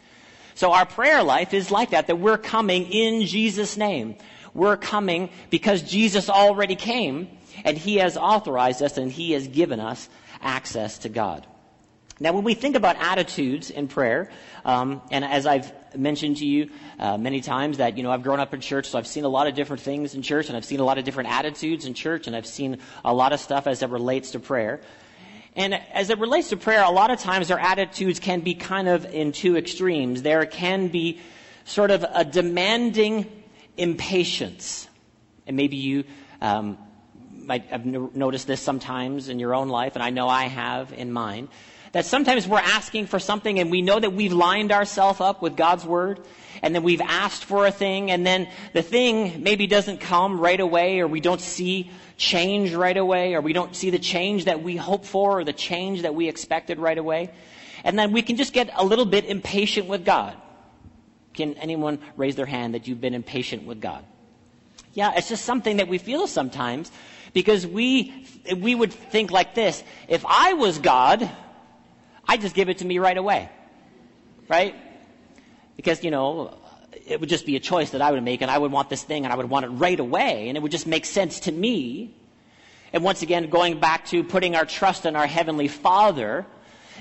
So 0.55 0.73
our 0.73 0.87
prayer 0.87 1.21
life 1.21 1.53
is 1.53 1.69
like 1.69 1.91
that, 1.91 2.07
that 2.07 2.17
we're 2.17 2.39
coming 2.39 2.91
in 2.91 3.27
Jesus' 3.27 3.77
name. 3.77 4.15
We're 4.55 4.75
coming 4.75 5.29
because 5.51 5.83
Jesus 5.83 6.31
already 6.31 6.75
came 6.75 7.27
and 7.63 7.77
He 7.77 7.97
has 7.97 8.17
authorized 8.17 8.81
us 8.81 8.97
and 8.97 9.11
He 9.11 9.33
has 9.33 9.47
given 9.47 9.79
us 9.79 10.09
access 10.41 10.97
to 10.99 11.09
God. 11.09 11.45
Now, 12.21 12.33
when 12.33 12.43
we 12.43 12.53
think 12.53 12.75
about 12.75 12.97
attitudes 12.97 13.69
in 13.69 13.87
prayer, 13.87 14.29
um, 14.65 15.01
and 15.09 15.23
as 15.23 15.45
I've 15.45 15.71
mentioned 15.95 16.37
to 16.37 16.45
you 16.45 16.69
uh, 16.99 17.17
many 17.17 17.39
times 17.39 17.77
that 17.77 17.95
you 17.95 18.03
know 18.03 18.11
I've 18.11 18.23
grown 18.23 18.41
up 18.41 18.53
in 18.53 18.59
church, 18.59 18.87
so 18.87 18.97
I've 18.97 19.07
seen 19.07 19.23
a 19.23 19.29
lot 19.29 19.47
of 19.47 19.55
different 19.55 19.81
things 19.81 20.15
in 20.15 20.21
church, 20.21 20.49
and 20.49 20.57
I've 20.57 20.65
seen 20.65 20.81
a 20.81 20.83
lot 20.83 20.97
of 20.97 21.05
different 21.05 21.29
attitudes 21.29 21.85
in 21.85 21.93
church, 21.93 22.27
and 22.27 22.35
I've 22.35 22.45
seen 22.45 22.79
a 23.05 23.13
lot 23.13 23.31
of 23.31 23.39
stuff 23.39 23.67
as 23.67 23.81
it 23.83 23.89
relates 23.89 24.31
to 24.31 24.39
prayer. 24.39 24.81
And 25.55 25.73
as 25.93 26.09
it 26.09 26.19
relates 26.19 26.49
to 26.49 26.57
prayer, 26.57 26.83
a 26.83 26.91
lot 26.91 27.09
of 27.09 27.19
times 27.19 27.51
our 27.51 27.59
attitudes 27.59 28.19
can 28.19 28.41
be 28.41 28.53
kind 28.53 28.89
of 28.89 29.05
in 29.05 29.31
two 29.31 29.55
extremes. 29.55 30.21
There 30.21 30.45
can 30.45 30.89
be 30.89 31.21
sort 31.63 31.89
of 31.89 32.05
a 32.13 32.25
demanding 32.25 33.27
impatience, 33.77 34.89
and 35.47 35.55
maybe 35.55 35.77
you. 35.77 36.03
Um, 36.41 36.77
might 37.31 37.65
have 37.65 37.83
noticed 37.83 38.45
this 38.45 38.61
sometimes 38.61 39.27
in 39.27 39.39
your 39.39 39.55
own 39.55 39.69
life, 39.69 39.95
and 39.95 40.03
I 40.03 40.11
know 40.11 40.29
I 40.29 40.43
have 40.43 40.93
in 40.93 41.11
mine 41.11 41.49
that 41.91 42.05
sometimes 42.05 42.47
we're 42.47 42.59
asking 42.59 43.07
for 43.07 43.19
something 43.19 43.59
and 43.59 43.71
we 43.71 43.81
know 43.81 43.99
that 43.99 44.13
we've 44.13 44.33
lined 44.33 44.71
ourselves 44.71 45.21
up 45.21 45.41
with 45.41 45.55
God's 45.55 45.85
Word 45.85 46.19
and 46.61 46.75
then 46.75 46.83
we've 46.83 47.01
asked 47.01 47.45
for 47.45 47.65
a 47.65 47.71
thing 47.71 48.11
and 48.11 48.25
then 48.25 48.47
the 48.73 48.81
thing 48.81 49.43
maybe 49.43 49.67
doesn't 49.67 49.99
come 49.99 50.39
right 50.39 50.59
away 50.59 50.99
or 50.99 51.07
we 51.07 51.19
don't 51.19 51.41
see 51.41 51.89
change 52.17 52.73
right 52.73 52.97
away 52.97 53.33
or 53.33 53.41
we 53.41 53.53
don't 53.53 53.75
see 53.75 53.89
the 53.89 53.99
change 53.99 54.45
that 54.45 54.61
we 54.61 54.75
hope 54.75 55.05
for 55.05 55.39
or 55.39 55.43
the 55.43 55.53
change 55.53 56.01
that 56.03 56.13
we 56.13 56.27
expected 56.27 56.79
right 56.79 56.97
away. 56.97 57.31
And 57.83 57.97
then 57.97 58.11
we 58.11 58.21
can 58.21 58.35
just 58.35 58.53
get 58.53 58.69
a 58.75 58.83
little 58.83 59.05
bit 59.05 59.25
impatient 59.25 59.87
with 59.87 60.05
God. 60.05 60.35
Can 61.33 61.53
anyone 61.55 61.99
raise 62.17 62.35
their 62.35 62.45
hand 62.45 62.73
that 62.73 62.87
you've 62.87 62.99
been 62.99 63.13
impatient 63.13 63.63
with 63.63 63.79
God? 63.79 64.03
Yeah, 64.93 65.13
it's 65.15 65.29
just 65.29 65.45
something 65.45 65.77
that 65.77 65.87
we 65.87 65.97
feel 65.97 66.27
sometimes 66.27 66.91
Because 67.33 67.65
we, 67.65 68.25
we 68.55 68.75
would 68.75 68.91
think 68.91 69.31
like 69.31 69.55
this 69.55 69.83
if 70.07 70.25
I 70.25 70.53
was 70.53 70.79
God, 70.79 71.29
I'd 72.29 72.41
just 72.41 72.53
give 72.53 72.69
it 72.69 72.77
to 72.77 72.85
me 72.85 72.99
right 72.99 73.17
away. 73.17 73.49
Right? 74.47 74.75
Because, 75.75 76.03
you 76.03 76.11
know, 76.11 76.59
it 77.07 77.19
would 77.19 77.27
just 77.27 77.43
be 77.47 77.55
a 77.55 77.59
choice 77.59 77.89
that 77.89 78.03
I 78.03 78.11
would 78.11 78.23
make, 78.23 78.41
and 78.43 78.51
I 78.51 78.57
would 78.57 78.71
want 78.71 78.87
this 78.87 79.03
thing, 79.03 79.23
and 79.23 79.33
I 79.33 79.35
would 79.35 79.49
want 79.49 79.65
it 79.65 79.69
right 79.69 79.99
away, 79.99 80.47
and 80.47 80.55
it 80.55 80.61
would 80.61 80.71
just 80.71 80.85
make 80.85 81.05
sense 81.05 81.39
to 81.41 81.51
me. 81.51 82.13
And 82.93 83.03
once 83.03 83.23
again, 83.23 83.49
going 83.49 83.79
back 83.79 84.05
to 84.07 84.23
putting 84.23 84.55
our 84.55 84.65
trust 84.65 85.07
in 85.07 85.15
our 85.15 85.25
Heavenly 85.25 85.67
Father, 85.67 86.45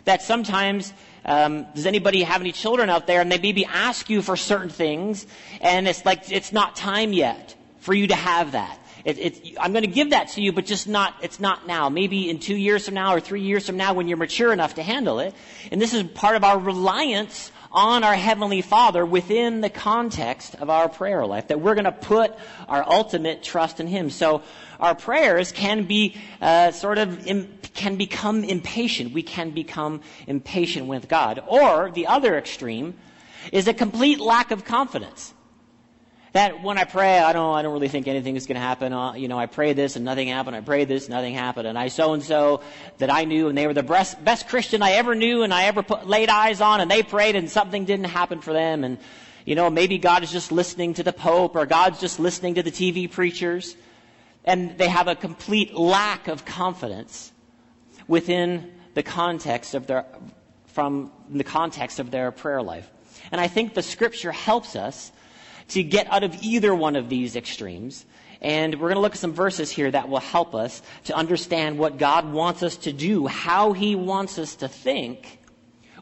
that 0.06 0.22
sometimes, 0.22 0.94
um, 1.26 1.66
does 1.74 1.84
anybody 1.84 2.22
have 2.22 2.40
any 2.40 2.52
children 2.52 2.88
out 2.88 3.06
there, 3.06 3.20
and 3.20 3.30
they 3.30 3.38
maybe 3.38 3.66
ask 3.66 4.08
you 4.08 4.22
for 4.22 4.34
certain 4.34 4.70
things, 4.70 5.26
and 5.60 5.86
it's 5.86 6.06
like, 6.06 6.32
it's 6.32 6.52
not 6.52 6.74
time 6.74 7.12
yet 7.12 7.54
for 7.80 7.92
you 7.92 8.06
to 8.06 8.14
have 8.14 8.52
that. 8.52 8.78
It, 9.08 9.18
it, 9.18 9.56
I'm 9.58 9.72
going 9.72 9.84
to 9.84 9.90
give 9.90 10.10
that 10.10 10.28
to 10.32 10.42
you, 10.42 10.52
but 10.52 10.66
just 10.66 10.86
not, 10.86 11.14
it's 11.22 11.40
not 11.40 11.66
now. 11.66 11.88
Maybe 11.88 12.28
in 12.28 12.38
two 12.38 12.54
years 12.54 12.84
from 12.84 12.94
now 12.94 13.14
or 13.14 13.20
three 13.20 13.40
years 13.40 13.64
from 13.64 13.78
now 13.78 13.94
when 13.94 14.06
you're 14.06 14.18
mature 14.18 14.52
enough 14.52 14.74
to 14.74 14.82
handle 14.82 15.18
it. 15.20 15.34
And 15.72 15.80
this 15.80 15.94
is 15.94 16.02
part 16.02 16.36
of 16.36 16.44
our 16.44 16.58
reliance 16.58 17.50
on 17.72 18.04
our 18.04 18.14
Heavenly 18.14 18.60
Father 18.60 19.06
within 19.06 19.62
the 19.62 19.70
context 19.70 20.56
of 20.56 20.68
our 20.68 20.90
prayer 20.90 21.24
life, 21.24 21.48
that 21.48 21.58
we're 21.58 21.74
going 21.74 21.86
to 21.86 21.92
put 21.92 22.34
our 22.68 22.84
ultimate 22.86 23.42
trust 23.42 23.80
in 23.80 23.86
Him. 23.86 24.10
So 24.10 24.42
our 24.78 24.94
prayers 24.94 25.52
can 25.52 25.84
be 25.84 26.16
uh, 26.42 26.72
sort 26.72 26.98
of 26.98 27.26
Im- 27.26 27.58
can 27.72 27.96
become 27.96 28.44
impatient. 28.44 29.14
We 29.14 29.22
can 29.22 29.52
become 29.52 30.02
impatient 30.26 30.86
with 30.86 31.08
God. 31.08 31.42
Or 31.46 31.90
the 31.90 32.08
other 32.08 32.36
extreme 32.36 32.92
is 33.52 33.68
a 33.68 33.72
complete 33.72 34.20
lack 34.20 34.50
of 34.50 34.66
confidence. 34.66 35.32
That 36.38 36.62
when 36.62 36.78
I 36.78 36.84
pray, 36.84 37.18
I 37.18 37.32
don't, 37.32 37.52
I 37.52 37.62
don't 37.62 37.72
really 37.72 37.88
think 37.88 38.06
anything 38.06 38.36
is 38.36 38.46
going 38.46 38.54
to 38.54 38.60
happen. 38.60 38.92
Uh, 38.92 39.14
you 39.14 39.26
know, 39.26 39.36
I 39.36 39.46
pray 39.46 39.72
this 39.72 39.96
and 39.96 40.04
nothing 40.04 40.28
happened. 40.28 40.54
I 40.54 40.60
pray 40.60 40.84
this, 40.84 41.08
nothing 41.08 41.34
happened. 41.34 41.66
And 41.66 41.76
I 41.76 41.88
so 41.88 42.12
and 42.12 42.22
so 42.22 42.60
that 42.98 43.12
I 43.12 43.24
knew, 43.24 43.48
and 43.48 43.58
they 43.58 43.66
were 43.66 43.74
the 43.74 43.82
best, 43.82 44.22
best 44.22 44.48
Christian 44.48 44.80
I 44.80 44.92
ever 44.92 45.16
knew, 45.16 45.42
and 45.42 45.52
I 45.52 45.64
ever 45.64 45.82
put, 45.82 46.06
laid 46.06 46.28
eyes 46.28 46.60
on, 46.60 46.80
and 46.80 46.88
they 46.88 47.02
prayed, 47.02 47.34
and 47.34 47.50
something 47.50 47.86
didn't 47.86 48.04
happen 48.04 48.40
for 48.40 48.52
them. 48.52 48.84
And 48.84 48.98
you 49.46 49.56
know, 49.56 49.68
maybe 49.68 49.98
God 49.98 50.22
is 50.22 50.30
just 50.30 50.52
listening 50.52 50.94
to 50.94 51.02
the 51.02 51.12
Pope, 51.12 51.56
or 51.56 51.66
God's 51.66 51.98
just 51.98 52.20
listening 52.20 52.54
to 52.54 52.62
the 52.62 52.70
TV 52.70 53.10
preachers, 53.10 53.74
and 54.44 54.78
they 54.78 54.88
have 54.88 55.08
a 55.08 55.16
complete 55.16 55.74
lack 55.74 56.28
of 56.28 56.44
confidence 56.44 57.32
within 58.06 58.74
the 58.94 59.02
context 59.02 59.74
of 59.74 59.88
their, 59.88 60.06
from 60.66 61.10
the 61.30 61.42
context 61.42 61.98
of 61.98 62.12
their 62.12 62.30
prayer 62.30 62.62
life. 62.62 62.88
And 63.32 63.40
I 63.40 63.48
think 63.48 63.74
the 63.74 63.82
Scripture 63.82 64.30
helps 64.30 64.76
us 64.76 65.10
to 65.68 65.82
get 65.82 66.10
out 66.10 66.24
of 66.24 66.42
either 66.42 66.74
one 66.74 66.96
of 66.96 67.08
these 67.08 67.36
extremes. 67.36 68.04
And 68.40 68.74
we're 68.74 68.88
going 68.88 68.94
to 68.94 69.00
look 69.00 69.14
at 69.14 69.18
some 69.18 69.32
verses 69.32 69.70
here 69.70 69.90
that 69.90 70.08
will 70.08 70.20
help 70.20 70.54
us 70.54 70.80
to 71.04 71.16
understand 71.16 71.78
what 71.78 71.98
God 71.98 72.32
wants 72.32 72.62
us 72.62 72.76
to 72.78 72.92
do, 72.92 73.26
how 73.26 73.72
He 73.72 73.94
wants 73.94 74.38
us 74.38 74.56
to 74.56 74.68
think 74.68 75.40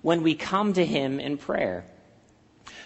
when 0.02 0.22
we 0.22 0.34
come 0.34 0.74
to 0.74 0.84
Him 0.84 1.18
in 1.18 1.38
prayer. 1.38 1.84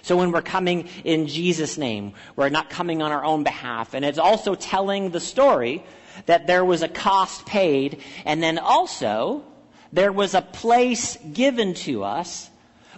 So 0.03 0.17
when 0.17 0.33
we're 0.33 0.43
coming 0.43 0.89
in 1.05 1.27
Jesus' 1.27 1.77
name, 1.77 2.15
we're 2.37 2.49
not 2.49 2.71
coming 2.71 3.03
on 3.03 3.13
our 3.13 3.25
own 3.25 3.45
behalf. 3.45 3.95
And 3.95 4.05
it's 4.05 4.19
also 4.19 4.55
telling 4.55 5.11
the 5.11 5.21
story 5.21 5.85
that 6.27 6.47
there 6.47 6.65
was 6.65 6.83
a 6.83 6.89
cost 6.89 7.45
paid, 7.47 8.03
and 8.25 8.43
then 8.43 8.59
also 8.59 9.45
there 9.93 10.13
was 10.13 10.35
a 10.35 10.43
place 10.43 11.19
given 11.33 11.75
to 11.75 12.05
us 12.05 12.49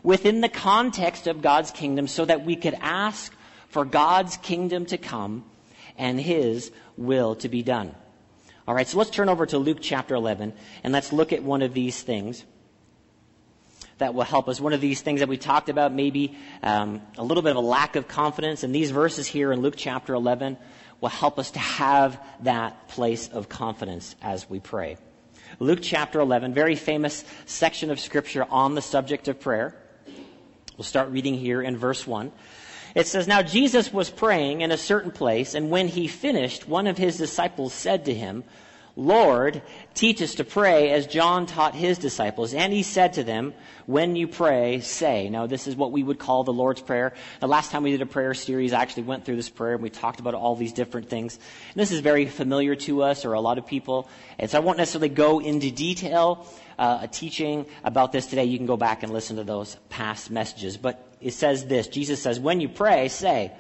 within 0.03 0.41
the 0.41 0.49
context 0.49 1.27
of 1.27 1.43
God's 1.43 1.71
kingdom 1.71 2.07
so 2.07 2.25
that 2.25 2.45
we 2.45 2.57
could 2.57 2.75
ask 2.81 3.33
for 3.73 3.87
God's 3.87 4.37
kingdom 4.37 4.85
to 4.87 4.99
come 4.99 5.45
and 5.97 6.21
His 6.21 6.71
will 6.97 7.35
to 7.37 7.49
be 7.49 7.63
done. 7.63 7.95
All 8.69 8.75
right, 8.75 8.87
so 8.87 8.99
let's 8.99 9.11
turn 9.11 9.29
over 9.29 9.47
to 9.47 9.59
Luke 9.59 9.79
chapter 9.81 10.15
11 10.15 10.53
and 10.85 10.93
let's 10.93 11.13
look 11.13 11.33
at 11.33 11.43
one 11.43 11.63
of 11.63 11.73
these 11.75 12.01
things 12.01 12.45
that 13.97 14.15
will 14.15 14.25
help 14.25 14.49
us. 14.49 14.61
One 14.61 14.75
of 14.75 14.81
these 14.81 15.01
things 15.01 15.21
that 15.21 15.29
we 15.29 15.39
talked 15.39 15.71
about, 15.71 15.93
maybe 15.93 16.37
um, 16.63 17.01
a 17.17 17.25
little 17.25 17.43
bit 17.43 17.51
of 17.51 17.57
a 17.57 17.67
lack 17.67 17.97
of 17.97 18.07
confidence, 18.09 18.63
and 18.63 18.75
these 18.75 18.91
verses 18.91 19.27
here 19.27 19.53
in 19.53 19.63
Luke 19.63 19.75
chapter 19.77 20.13
11 20.13 20.59
will 21.01 21.09
help 21.09 21.39
us 21.39 21.53
to 21.53 21.59
have 21.59 22.21
that 22.43 22.89
place 22.89 23.29
of 23.29 23.49
confidence 23.49 24.15
as 24.21 24.49
we 24.51 24.61
pray. 24.61 24.99
Luke 25.61 25.81
chapter 25.83 26.21
11, 26.21 26.53
very 26.53 26.77
famous 26.77 27.25
section 27.47 27.91
of 27.91 27.99
scripture 27.99 28.47
on 28.51 28.75
the 28.75 28.83
subject 28.83 29.29
of 29.29 29.41
prayer. 29.41 29.75
We'll 30.77 30.85
start 30.85 31.09
reading 31.09 31.35
here 31.35 31.63
in 31.63 31.77
verse 31.77 32.07
1. 32.07 32.33
It 32.95 33.07
says, 33.07 33.27
Now 33.27 33.43
Jesus 33.43 33.93
was 33.93 34.11
praying 34.11 34.61
in 34.61 34.71
a 34.71 34.77
certain 34.79 35.11
place, 35.11 35.55
and 35.55 35.71
when 35.71 35.89
he 35.89 36.09
finished, 36.09 36.69
one 36.69 36.87
of 36.87 36.99
his 36.99 37.17
disciples 37.17 37.73
said 37.73 38.05
to 38.07 38.15
him, 38.15 38.45
Lord, 38.95 39.63
teach 39.95 40.21
us 40.21 40.35
to 40.35 40.45
pray 40.45 40.91
as 40.91 41.07
John 41.07 41.47
taught 41.47 41.75
his 41.75 41.97
disciples. 41.97 42.53
And 42.53 42.73
he 42.73 42.83
said 42.83 43.15
to 43.15 43.25
them, 43.25 43.55
When 43.87 44.17
you 44.17 44.29
pray, 44.29 44.81
say. 44.81 45.31
Now, 45.31 45.47
this 45.47 45.67
is 45.67 45.75
what 45.75 45.93
we 45.93 46.03
would 46.03 46.19
call 46.19 46.45
the 46.45 46.53
Lord's 46.53 46.83
Prayer. 46.83 47.15
The 47.41 47.49
last 47.49 47.71
time 47.71 47.85
we 47.85 47.93
did 47.93 48.03
a 48.03 48.07
prayer 48.07 48.35
series, 48.35 48.75
I 48.75 48.83
actually 48.83 49.05
went 49.05 49.25
through 49.25 49.37
this 49.37 49.49
prayer 49.49 49.75
and 49.75 49.83
we 49.83 49.89
talked 49.89 50.21
about 50.21 50.35
all 50.35 50.57
these 50.57 50.75
different 50.75 51.09
things. 51.09 51.37
And 51.37 51.81
this 51.81 51.91
is 51.91 52.01
very 52.01 52.27
familiar 52.27 52.75
to 52.77 53.03
us 53.03 53.25
or 53.25 53.33
a 53.33 53.41
lot 53.41 53.57
of 53.57 53.67
people. 53.67 54.11
And 54.39 54.51
so 54.51 54.59
I 54.59 54.61
won't 54.61 54.77
necessarily 54.77 55.09
go 55.09 55.39
into 55.39 55.71
detail 55.71 56.47
uh, 56.79 56.99
a 57.03 57.09
teaching 57.09 57.65
about 57.85 58.13
this 58.13 58.27
today. 58.27 58.45
You 58.45 58.59
can 58.59 58.67
go 58.67 58.77
back 58.77 59.03
and 59.03 59.11
listen 59.11 59.37
to 59.37 59.45
those 59.45 59.77
past 59.89 60.31
messages. 60.31 60.77
But 60.77 61.12
it 61.23 61.33
says 61.33 61.67
this 61.67 61.87
Jesus 61.89 62.21
says, 62.21 62.41
When 62.41 62.61
you 62.61 62.69
pray, 62.69 63.09
say, 63.09 63.53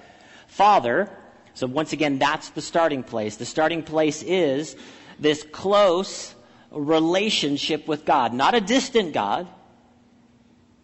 Father, 0.47 1.11
so 1.55 1.67
once 1.67 1.93
again, 1.93 2.19
that's 2.19 2.51
the 2.51 2.63
starting 2.63 3.03
place. 3.03 3.37
The 3.37 3.47
starting 3.47 3.83
place 3.83 4.23
is 4.23 4.77
this 5.19 5.43
close 5.53 6.35
relationship 6.71 7.87
with 7.87 8.05
God. 8.05 8.33
Not 8.33 8.55
a 8.55 8.61
distant 8.61 9.13
God, 9.13 9.49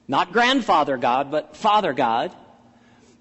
not 0.06 0.32
grandfather 0.32 0.96
God, 0.96 1.30
but 1.30 1.56
Father 1.56 1.92
God. 1.92 2.34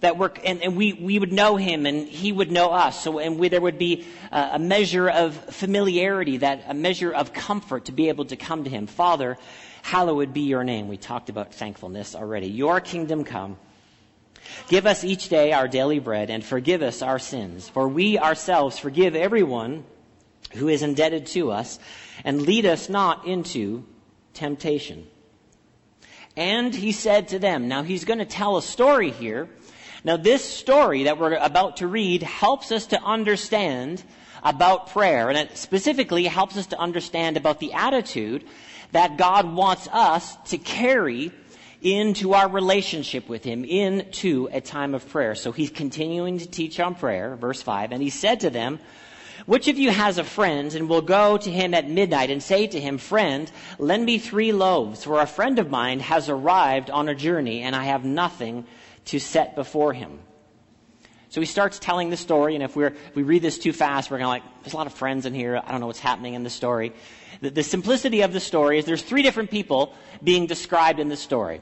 That 0.02 0.18
we're, 0.18 0.32
and, 0.46 0.62
and 0.62 0.78
we, 0.78 0.94
we 0.94 1.18
would 1.18 1.34
know 1.34 1.56
him 1.56 1.88
and 1.88 2.08
he 2.08 2.32
would 2.32 2.52
know 2.52 2.70
us. 2.72 3.04
So, 3.04 3.18
and 3.18 3.40
we, 3.40 3.50
there 3.50 3.60
would 3.60 3.80
be 3.80 4.06
a, 4.32 4.52
a 4.54 4.60
measure 4.60 5.10
of 5.10 5.36
familiarity, 5.36 6.38
that 6.38 6.66
a 6.68 6.76
measure 6.76 7.12
of 7.12 7.34
comfort 7.34 7.86
to 7.86 7.92
be 7.92 8.10
able 8.10 8.26
to 8.26 8.36
come 8.36 8.64
to 8.64 8.70
him. 8.70 8.86
Father, 8.86 9.38
hallowed 9.82 10.34
be 10.34 10.42
your 10.42 10.64
name. 10.64 10.88
We 10.88 10.98
talked 10.98 11.30
about 11.30 11.52
thankfulness 11.52 12.14
already. 12.14 12.48
Your 12.48 12.80
kingdom 12.80 13.24
come. 13.24 13.58
Give 14.68 14.86
us 14.86 15.04
each 15.04 15.30
day 15.30 15.52
our 15.52 15.68
daily 15.68 15.98
bread 15.98 16.30
and 16.30 16.44
forgive 16.46 16.84
us 16.84 17.02
our 17.02 17.18
sins, 17.18 17.68
for 17.68 17.88
we 17.88 18.20
ourselves 18.20 18.78
forgive 18.78 19.16
everyone 19.16 19.84
who 20.54 20.68
is 20.68 20.84
indebted 20.84 21.26
to 21.26 21.52
us, 21.52 21.80
and 22.24 22.44
lead 22.44 22.66
us 22.66 22.88
not 22.88 23.26
into 23.26 23.84
temptation. 24.34 25.08
And 26.38 26.74
he 26.74 26.92
said 26.92 27.30
to 27.30 27.40
them, 27.40 27.68
now 27.68 27.82
he's 27.82 28.06
going 28.06 28.20
to 28.20 28.26
tell 28.26 28.58
a 28.58 28.62
story 28.62 29.10
here. 29.10 29.50
Now 30.08 30.16
this 30.16 30.42
story 30.42 31.04
that 31.04 31.20
we're 31.20 31.34
about 31.34 31.78
to 31.78 31.88
read 31.88 32.24
helps 32.24 32.72
us 32.72 32.86
to 32.88 33.04
understand 33.04 34.02
about 34.42 34.92
prayer, 34.92 35.28
and 35.28 35.38
it 35.38 35.58
specifically 35.58 36.24
helps 36.24 36.56
us 36.56 36.68
to 36.68 36.80
understand 36.80 37.36
about 37.36 37.60
the 37.60 37.74
attitude 37.74 38.46
that 38.94 39.18
God 39.18 39.54
wants 39.54 39.90
us 39.92 40.38
to 40.46 40.58
carry 40.58 41.34
into 41.82 42.34
our 42.36 42.48
relationship 42.48 43.28
with 43.28 43.44
Him, 43.44 43.66
into 43.66 44.48
a 44.54 44.62
time 44.62 44.96
of 44.96 45.10
prayer. 45.10 45.36
So 45.36 45.52
he's 45.52 45.72
continuing 45.72 46.38
to 46.38 46.48
teach 46.48 46.80
on 46.80 46.96
prayer, 46.96 47.36
verse 47.36 47.62
5, 47.62 47.92
and 47.92 48.02
he 48.02 48.10
said 48.10 48.40
to 48.40 48.50
them, 48.50 48.80
which 49.46 49.68
of 49.68 49.78
you 49.78 49.92
has 49.92 50.18
a 50.18 50.24
friend 50.24 50.74
and 50.74 50.88
will 50.88 51.02
go 51.02 51.38
to 51.38 51.52
him 51.52 51.74
at 51.74 51.90
midnight 51.90 52.32
and 52.32 52.42
say 52.42 52.68
to 52.68 52.80
him, 52.80 52.98
Friend, 52.98 53.50
lend 53.78 54.06
me 54.06 54.20
three 54.20 54.52
loaves, 54.52 55.04
for 55.04 55.22
a 55.22 55.28
friend 55.28 55.60
of 55.60 55.70
mine 55.70 56.00
has 56.00 56.28
arrived 56.28 56.90
on 56.90 57.08
a 57.08 57.16
journey 57.16 57.62
and 57.62 57.76
I 57.76 57.86
have 57.86 58.04
nothing 58.04 58.66
to 59.08 59.20
set 59.20 59.56
before 59.56 59.94
him? 59.94 60.20
So 61.30 61.42
he 61.42 61.46
starts 61.46 61.78
telling 61.78 62.10
the 62.10 62.18
story, 62.18 62.56
and 62.56 62.64
if, 62.64 62.76
we're, 62.76 62.88
if 62.88 63.16
we 63.16 63.24
read 63.24 63.42
this 63.42 63.58
too 63.58 63.74
fast, 63.74 64.10
we're 64.10 64.18
going 64.18 64.26
to 64.26 64.30
like, 64.30 64.64
there's 64.64 64.74
a 64.74 64.78
lot 64.78 64.88
of 64.88 64.94
friends 64.94 65.26
in 65.26 65.34
here. 65.34 65.62
I 65.64 65.72
don't 65.72 65.82
know 65.82 65.88
what's 65.88 66.00
happening 66.00 66.36
in 66.36 66.44
the 66.44 66.50
story. 66.50 66.94
The, 67.42 67.50
the 67.50 67.64
simplicity 67.64 68.22
of 68.22 68.32
the 68.32 68.40
story 68.40 68.80
is 68.80 68.86
there's 68.86 69.02
three 69.02 69.24
different 69.24 69.52
people 69.52 69.94
being 70.24 70.48
described 70.48 71.00
in 71.00 71.10
the 71.10 71.18
story. 71.18 71.62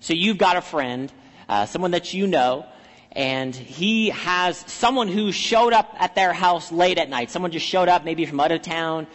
So 0.00 0.12
you've 0.12 0.38
got 0.38 0.56
a 0.56 0.60
friend, 0.60 1.10
uh, 1.48 1.64
someone 1.66 1.92
that 1.92 2.12
you 2.12 2.26
know, 2.26 2.66
and 3.12 3.54
he 3.54 4.10
has 4.10 4.58
someone 4.58 5.08
who 5.08 5.32
showed 5.32 5.72
up 5.72 5.94
at 5.98 6.14
their 6.14 6.34
house 6.34 6.70
late 6.70 6.98
at 6.98 7.08
night. 7.08 7.30
Someone 7.30 7.50
just 7.50 7.66
showed 7.66 7.88
up, 7.88 8.04
maybe 8.04 8.26
from 8.26 8.38
out 8.38 8.52
of 8.52 8.60
town, 8.60 9.06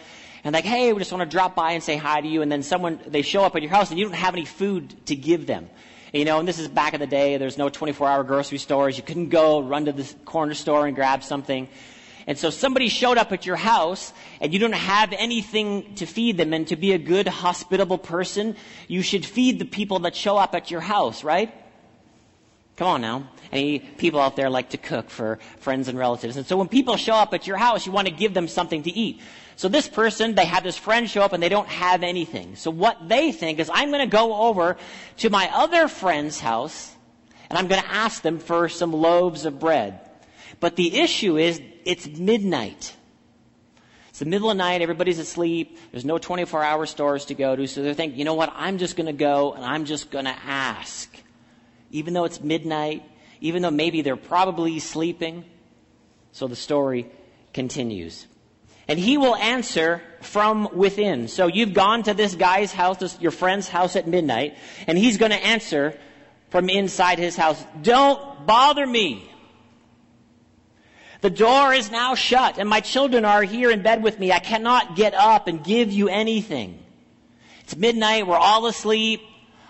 and 0.42 0.52
like, 0.52 0.64
hey, 0.64 0.92
we 0.92 0.98
just 0.98 1.12
want 1.12 1.22
to 1.22 1.34
drop 1.34 1.54
by 1.54 1.72
and 1.72 1.82
say 1.82 1.96
hi 1.96 2.20
to 2.20 2.28
you. 2.28 2.42
And 2.42 2.50
then 2.50 2.62
someone, 2.62 2.98
they 3.06 3.22
show 3.22 3.44
up 3.44 3.54
at 3.56 3.62
your 3.62 3.70
house 3.70 3.90
and 3.90 3.98
you 3.98 4.04
don't 4.04 4.14
have 4.14 4.34
any 4.34 4.44
food 4.44 5.06
to 5.06 5.16
give 5.16 5.46
them. 5.46 5.70
You 6.14 6.24
know, 6.24 6.38
and 6.38 6.46
this 6.46 6.60
is 6.60 6.68
back 6.68 6.94
in 6.94 7.00
the 7.00 7.08
day, 7.08 7.38
there's 7.38 7.58
no 7.58 7.68
24 7.68 8.08
hour 8.08 8.22
grocery 8.22 8.58
stores. 8.58 8.96
You 8.96 9.02
couldn't 9.02 9.30
go 9.30 9.60
run 9.60 9.86
to 9.86 9.92
the 9.92 10.14
corner 10.24 10.54
store 10.54 10.86
and 10.86 10.94
grab 10.94 11.24
something. 11.24 11.68
And 12.28 12.38
so 12.38 12.50
somebody 12.50 12.88
showed 12.88 13.18
up 13.18 13.32
at 13.32 13.46
your 13.46 13.56
house 13.56 14.12
and 14.40 14.52
you 14.52 14.60
don't 14.60 14.74
have 14.74 15.12
anything 15.12 15.96
to 15.96 16.06
feed 16.06 16.36
them. 16.36 16.52
And 16.52 16.68
to 16.68 16.76
be 16.76 16.92
a 16.92 16.98
good, 16.98 17.26
hospitable 17.26 17.98
person, 17.98 18.54
you 18.86 19.02
should 19.02 19.26
feed 19.26 19.58
the 19.58 19.64
people 19.64 19.98
that 20.00 20.14
show 20.14 20.36
up 20.36 20.54
at 20.54 20.70
your 20.70 20.80
house, 20.80 21.24
right? 21.24 21.52
Come 22.76 22.86
on 22.86 23.00
now. 23.00 23.28
Any 23.50 23.80
people 23.80 24.20
out 24.20 24.36
there 24.36 24.50
like 24.50 24.70
to 24.70 24.78
cook 24.78 25.10
for 25.10 25.40
friends 25.58 25.88
and 25.88 25.98
relatives. 25.98 26.36
And 26.36 26.46
so 26.46 26.56
when 26.56 26.68
people 26.68 26.96
show 26.96 27.14
up 27.14 27.34
at 27.34 27.48
your 27.48 27.56
house, 27.56 27.86
you 27.86 27.92
want 27.92 28.06
to 28.06 28.14
give 28.14 28.34
them 28.34 28.46
something 28.46 28.84
to 28.84 28.90
eat. 28.90 29.20
So 29.56 29.68
this 29.68 29.88
person, 29.88 30.34
they 30.34 30.46
have 30.46 30.64
this 30.64 30.76
friend 30.76 31.08
show 31.08 31.22
up 31.22 31.32
and 31.32 31.42
they 31.42 31.48
don't 31.48 31.68
have 31.68 32.02
anything. 32.02 32.56
So 32.56 32.70
what 32.70 33.08
they 33.08 33.32
think 33.32 33.58
is, 33.60 33.70
I'm 33.72 33.90
going 33.90 34.08
to 34.08 34.10
go 34.10 34.34
over 34.48 34.76
to 35.18 35.30
my 35.30 35.48
other 35.52 35.88
friend's 35.88 36.40
house 36.40 36.92
and 37.48 37.58
I'm 37.58 37.68
going 37.68 37.82
to 37.82 37.90
ask 37.90 38.22
them 38.22 38.38
for 38.38 38.68
some 38.68 38.92
loaves 38.92 39.44
of 39.44 39.60
bread. 39.60 40.00
But 40.60 40.76
the 40.76 40.98
issue 40.98 41.36
is, 41.36 41.60
it's 41.84 42.06
midnight. 42.06 42.96
It's 44.08 44.18
the 44.20 44.24
middle 44.24 44.50
of 44.50 44.56
the 44.56 44.62
night, 44.62 44.80
everybody's 44.80 45.18
asleep, 45.18 45.76
there's 45.90 46.04
no 46.04 46.18
24 46.18 46.62
hour 46.62 46.86
stores 46.86 47.24
to 47.26 47.34
go 47.34 47.56
to, 47.56 47.66
so 47.66 47.82
they're 47.82 47.94
thinking, 47.94 48.16
you 48.18 48.24
know 48.24 48.34
what, 48.34 48.52
I'm 48.54 48.78
just 48.78 48.96
going 48.96 49.06
to 49.06 49.12
go 49.12 49.54
and 49.54 49.64
I'm 49.64 49.84
just 49.84 50.10
going 50.10 50.26
to 50.26 50.36
ask. 50.44 51.12
Even 51.90 52.14
though 52.14 52.24
it's 52.24 52.40
midnight, 52.40 53.02
even 53.40 53.62
though 53.62 53.70
maybe 53.70 54.02
they're 54.02 54.16
probably 54.16 54.78
sleeping. 54.78 55.44
So 56.32 56.46
the 56.46 56.56
story 56.56 57.10
continues. 57.52 58.26
And 58.86 58.98
he 58.98 59.16
will 59.16 59.36
answer 59.36 60.02
from 60.20 60.68
within. 60.74 61.28
So 61.28 61.46
you've 61.46 61.72
gone 61.74 62.02
to 62.04 62.14
this 62.14 62.34
guy's 62.34 62.72
house, 62.72 62.98
this, 62.98 63.20
your 63.20 63.30
friend's 63.30 63.68
house 63.68 63.96
at 63.96 64.06
midnight, 64.06 64.56
and 64.86 64.98
he's 64.98 65.16
going 65.16 65.32
to 65.32 65.42
answer 65.42 65.98
from 66.50 66.68
inside 66.68 67.18
his 67.18 67.36
house, 67.36 67.62
Don't 67.82 68.46
bother 68.46 68.86
me. 68.86 69.30
The 71.20 71.30
door 71.30 71.72
is 71.72 71.90
now 71.90 72.14
shut, 72.14 72.58
and 72.58 72.68
my 72.68 72.80
children 72.80 73.24
are 73.24 73.42
here 73.42 73.70
in 73.70 73.82
bed 73.82 74.02
with 74.02 74.18
me. 74.18 74.30
I 74.30 74.40
cannot 74.40 74.94
get 74.94 75.14
up 75.14 75.48
and 75.48 75.64
give 75.64 75.90
you 75.90 76.08
anything. 76.08 76.84
It's 77.60 77.74
midnight, 77.74 78.26
we're 78.26 78.36
all 78.36 78.66
asleep. 78.66 79.22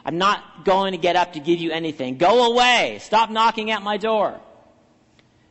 I'm 0.04 0.18
not 0.18 0.64
going 0.64 0.92
to 0.92 0.98
get 0.98 1.16
up 1.16 1.34
to 1.34 1.40
give 1.40 1.60
you 1.60 1.70
anything. 1.70 2.18
Go 2.18 2.52
away. 2.52 2.98
Stop 3.00 3.30
knocking 3.30 3.70
at 3.70 3.82
my 3.82 3.96
door. 3.96 4.40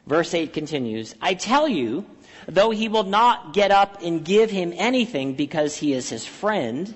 Verse 0.06 0.34
8 0.34 0.54
continues 0.54 1.16
I 1.22 1.34
tell 1.34 1.68
you, 1.68 2.06
though 2.48 2.72
he 2.72 2.88
will 2.88 3.04
not 3.04 3.54
get 3.54 3.72
up 3.72 4.02
and 4.02 4.24
give 4.24 4.50
him 4.50 4.74
anything 4.76 5.34
because 5.34 5.76
he 5.76 5.94
is 5.94 6.10
his 6.10 6.26
friend, 6.26 6.94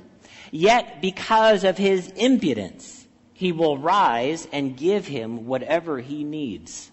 yet 0.51 1.01
because 1.01 1.63
of 1.63 1.77
his 1.77 2.07
impudence, 2.09 3.07
he 3.33 3.51
will 3.51 3.77
rise 3.77 4.47
and 4.51 4.75
give 4.75 5.05
him 5.05 5.45
whatever 5.45 5.99
he 5.99 6.23
needs. 6.23 6.91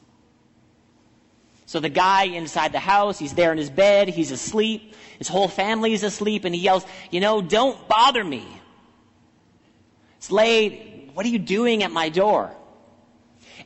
So 1.66 1.80
the 1.80 1.88
guy 1.88 2.24
inside 2.24 2.72
the 2.72 2.78
house, 2.78 3.18
he's 3.18 3.34
there 3.34 3.50
in 3.50 3.58
his 3.58 3.70
bed, 3.70 4.08
he's 4.08 4.30
asleep, 4.30 4.94
his 5.18 5.28
whole 5.28 5.48
family 5.48 5.92
is 5.92 6.02
asleep, 6.02 6.44
and 6.44 6.54
he 6.54 6.60
yells, 6.60 6.84
You 7.10 7.20
know, 7.20 7.40
don't 7.40 7.88
bother 7.88 8.22
me. 8.22 8.46
It's 10.18 10.30
late. 10.30 11.10
What 11.14 11.26
are 11.26 11.30
you 11.30 11.38
doing 11.38 11.82
at 11.82 11.90
my 11.90 12.08
door? 12.08 12.54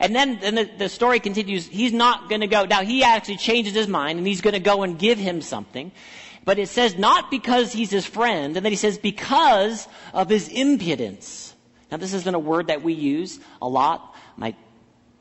And 0.01 0.15
then, 0.15 0.39
then 0.41 0.55
the, 0.55 0.71
the 0.79 0.89
story 0.89 1.21
continues. 1.21 1.67
He's 1.67 1.93
not 1.93 2.29
going 2.29 2.43
to 2.43 2.47
go. 2.47 2.65
Now, 2.65 2.83
he 2.83 3.03
actually 3.03 3.39
changes 3.39 3.75
his 3.75 3.89
mind, 3.89 4.19
and 4.19 4.27
he's 4.27 4.41
going 4.41 4.55
to 4.55 4.61
go 4.61 4.83
and 4.83 4.99
give 4.99 5.19
him 5.19 5.41
something. 5.43 5.91
But 6.45 6.59
it 6.59 6.69
says 6.69 6.97
not 6.97 7.31
because 7.31 7.73
he's 7.73 7.91
his 7.91 8.07
friend, 8.07 8.57
and 8.57 8.65
then 8.65 8.73
he 8.73 8.77
says 8.77 8.97
because 8.97 9.89
of 10.15 10.29
his 10.29 10.49
impudence. 10.49 11.55
Now, 11.91 11.97
this 11.97 12.15
isn't 12.15 12.35
a 12.35 12.39
word 12.39 12.69
that 12.69 12.83
we 12.83 12.93
use 12.93 13.41
a 13.61 13.69
lot. 13.69 14.15
My 14.37 14.55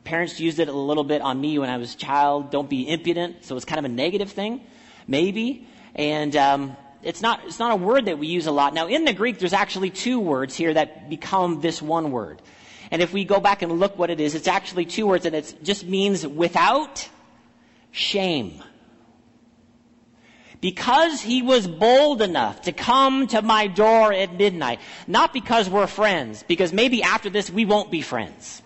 Parents 0.08 0.40
used 0.40 0.58
it 0.58 0.68
a 0.68 0.72
little 0.72 1.04
bit 1.04 1.20
on 1.20 1.38
me 1.38 1.58
when 1.58 1.68
I 1.68 1.76
was 1.76 1.94
a 1.94 1.98
child. 1.98 2.50
Don't 2.50 2.70
be 2.70 2.88
impudent. 2.88 3.44
So 3.44 3.56
it's 3.56 3.66
kind 3.66 3.78
of 3.78 3.84
a 3.84 3.94
negative 3.94 4.30
thing, 4.30 4.62
maybe. 5.06 5.68
And 5.94 6.34
um, 6.34 6.78
it's 7.02 7.20
not 7.20 7.42
it's 7.44 7.58
not 7.58 7.72
a 7.72 7.76
word 7.76 8.06
that 8.06 8.18
we 8.18 8.26
use 8.26 8.46
a 8.46 8.50
lot. 8.50 8.72
Now 8.72 8.88
in 8.88 9.04
the 9.04 9.12
Greek, 9.12 9.38
there's 9.38 9.52
actually 9.52 9.90
two 9.90 10.18
words 10.18 10.54
here 10.54 10.72
that 10.72 11.10
become 11.10 11.60
this 11.60 11.82
one 11.82 12.10
word. 12.10 12.40
And 12.90 13.02
if 13.02 13.12
we 13.12 13.24
go 13.24 13.40
back 13.40 13.62
and 13.62 13.72
look 13.72 13.98
what 13.98 14.10
it 14.10 14.20
is, 14.20 14.34
it's 14.34 14.48
actually 14.48 14.86
two 14.86 15.06
words, 15.06 15.26
and 15.26 15.34
it 15.34 15.54
just 15.62 15.86
means 15.86 16.26
without 16.26 17.08
shame. 17.90 18.62
Because 20.60 21.20
he 21.20 21.42
was 21.42 21.68
bold 21.68 22.20
enough 22.20 22.62
to 22.62 22.72
come 22.72 23.28
to 23.28 23.42
my 23.42 23.68
door 23.68 24.12
at 24.12 24.34
midnight, 24.34 24.80
not 25.06 25.32
because 25.32 25.68
we're 25.70 25.86
friends, 25.86 26.44
because 26.48 26.72
maybe 26.72 27.02
after 27.02 27.30
this 27.30 27.50
we 27.50 27.64
won't 27.64 27.90
be 27.90 28.02
friends. 28.02 28.62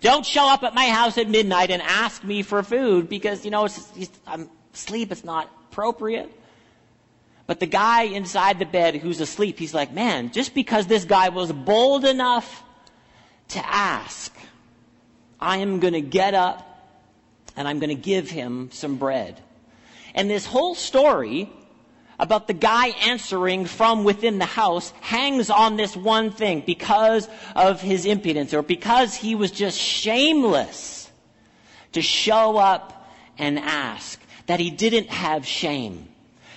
Don't 0.00 0.24
show 0.24 0.48
up 0.48 0.62
at 0.62 0.74
my 0.74 0.86
house 0.86 1.18
at 1.18 1.28
midnight 1.28 1.70
and 1.70 1.82
ask 1.82 2.24
me 2.24 2.42
for 2.42 2.62
food 2.62 3.08
because, 3.08 3.44
you 3.44 3.50
know, 3.50 3.66
it's, 3.66 3.86
it's, 3.96 4.18
I'm 4.26 4.48
asleep. 4.72 5.12
It's 5.12 5.24
not 5.24 5.50
appropriate. 5.68 6.30
But 7.46 7.60
the 7.60 7.66
guy 7.66 8.04
inside 8.04 8.58
the 8.58 8.64
bed 8.64 8.96
who's 8.96 9.20
asleep, 9.20 9.58
he's 9.58 9.74
like, 9.74 9.92
man, 9.92 10.32
just 10.32 10.54
because 10.54 10.86
this 10.86 11.04
guy 11.04 11.28
was 11.28 11.52
bold 11.52 12.04
enough 12.04 12.62
to 13.50 13.66
ask, 13.66 14.34
I 15.40 15.58
am 15.58 15.80
going 15.80 15.94
to 15.94 16.00
get 16.00 16.34
up 16.34 16.66
and 17.56 17.66
I'm 17.66 17.78
going 17.78 17.94
to 17.94 18.02
give 18.02 18.30
him 18.30 18.70
some 18.72 18.96
bread. 18.96 19.40
And 20.14 20.28
this 20.28 20.46
whole 20.46 20.74
story 20.74 21.50
about 22.18 22.46
the 22.46 22.52
guy 22.52 22.88
answering 22.88 23.64
from 23.64 24.04
within 24.04 24.38
the 24.38 24.44
house 24.44 24.92
hangs 25.00 25.50
on 25.50 25.76
this 25.76 25.96
one 25.96 26.30
thing 26.30 26.62
because 26.66 27.28
of 27.56 27.80
his 27.80 28.04
impudence 28.04 28.52
or 28.52 28.62
because 28.62 29.14
he 29.14 29.34
was 29.34 29.50
just 29.50 29.78
shameless 29.78 31.10
to 31.92 32.02
show 32.02 32.56
up 32.56 33.08
and 33.38 33.58
ask, 33.58 34.20
that 34.50 34.58
he 34.58 34.68
didn't 34.68 35.08
have 35.08 35.46
shame. 35.46 36.08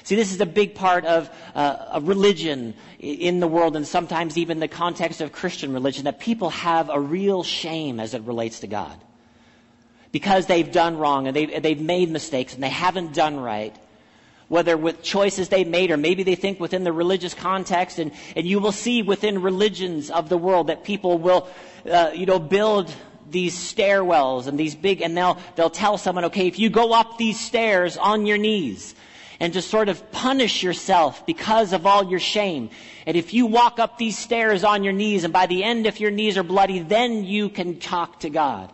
See, 0.04 0.16
this 0.16 0.34
is 0.34 0.42
a 0.42 0.46
big 0.46 0.76
part 0.76 1.06
of 1.06 1.30
uh, 1.56 1.86
a 1.94 2.02
religion 2.02 2.74
in 3.00 3.40
the 3.40 3.48
world, 3.48 3.76
and 3.76 3.88
sometimes 3.88 4.38
even 4.38 4.60
the 4.60 4.68
context 4.68 5.22
of 5.22 5.32
Christian 5.32 5.74
religion, 5.74 6.06
that 6.06 6.20
people 6.20 6.50
have 6.50 6.90
a 6.90 7.00
real 7.00 7.44
shame 7.44 8.00
as 8.00 8.14
it 8.14 8.22
relates 8.24 8.60
to 8.62 8.68
God. 8.68 9.00
Because 10.12 10.46
they've 10.46 10.72
done 10.72 10.98
wrong 10.98 11.28
and 11.28 11.36
they've, 11.36 11.64
they've 11.64 11.82
made 11.82 12.12
mistakes 12.12 12.54
and 12.54 12.62
they 12.62 12.70
haven't 12.70 13.14
done 13.14 13.40
right 13.40 13.76
whether 14.54 14.78
with 14.78 15.02
choices 15.02 15.50
they 15.50 15.64
made 15.64 15.90
or 15.90 15.98
maybe 15.98 16.22
they 16.22 16.36
think 16.36 16.60
within 16.60 16.84
the 16.84 16.94
religious 16.94 17.34
context. 17.34 17.98
And, 17.98 18.12
and 18.36 18.46
you 18.46 18.60
will 18.60 18.72
see 18.72 19.02
within 19.02 19.42
religions 19.42 20.12
of 20.12 20.30
the 20.30 20.38
world 20.38 20.68
that 20.68 20.84
people 20.84 21.18
will, 21.18 21.48
uh, 21.90 22.12
you 22.14 22.28
know, 22.28 22.38
build 22.38 22.94
these 23.30 23.56
stairwells 23.56 24.46
and 24.46 24.60
these 24.60 24.76
big, 24.76 25.02
and 25.02 25.18
they'll, 25.18 25.40
they'll 25.56 25.72
tell 25.72 25.98
someone, 25.98 26.26
okay, 26.26 26.46
if 26.46 26.60
you 26.60 26.70
go 26.70 26.94
up 26.94 27.18
these 27.18 27.40
stairs 27.40 27.98
on 27.98 28.28
your 28.28 28.38
knees, 28.38 28.94
and 29.44 29.52
to 29.52 29.62
sort 29.62 29.90
of 29.90 30.10
punish 30.14 30.64
yourself 30.64 31.26
because 31.26 31.74
of 31.74 31.86
all 31.86 32.10
your 32.10 32.22
shame. 32.22 32.70
And 33.06 33.18
if 33.18 33.34
you 33.34 33.46
walk 33.46 33.78
up 33.78 33.98
these 33.98 34.18
stairs 34.18 34.64
on 34.64 34.86
your 34.86 34.94
knees, 34.94 35.26
and 35.26 35.34
by 35.34 35.48
the 35.48 35.66
end, 35.66 35.86
if 35.86 36.00
your 36.00 36.12
knees 36.12 36.38
are 36.38 36.44
bloody, 36.44 36.80
then 36.80 37.26
you 37.26 37.50
can 37.50 37.78
talk 37.78 38.22
to 38.22 38.30
God. 38.30 38.72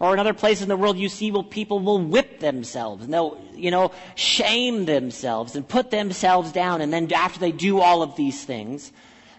Or 0.00 0.14
another 0.14 0.32
place 0.32 0.62
in 0.62 0.70
the 0.70 0.78
world 0.78 0.96
you 0.96 1.10
see 1.10 1.30
where 1.30 1.42
people 1.42 1.78
will 1.78 1.98
whip 1.98 2.40
themselves 2.40 3.04
and 3.04 3.12
they'll, 3.12 3.38
you 3.54 3.70
know, 3.70 3.92
shame 4.14 4.86
themselves 4.86 5.56
and 5.56 5.68
put 5.68 5.90
themselves 5.90 6.52
down. 6.52 6.80
And 6.80 6.90
then 6.90 7.12
after 7.12 7.38
they 7.38 7.52
do 7.52 7.78
all 7.78 8.02
of 8.02 8.16
these 8.16 8.42
things, 8.42 8.92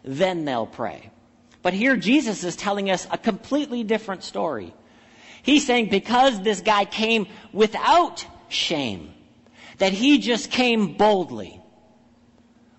then 0.03 0.45
they'll 0.45 0.67
pray. 0.67 1.09
But 1.63 1.73
here 1.73 1.97
Jesus 1.97 2.43
is 2.43 2.55
telling 2.55 2.91
us 2.91 3.07
a 3.09 3.17
completely 3.17 3.83
different 3.83 4.23
story. 4.23 4.71
He's 5.41 5.65
saying 5.65 5.89
because 5.89 6.39
this 6.43 6.61
guy 6.61 6.85
came 6.85 7.25
without 7.51 8.23
shame, 8.49 9.15
that 9.77 9.93
he 9.93 10.19
just 10.19 10.51
came 10.51 10.93
boldly, 10.93 11.61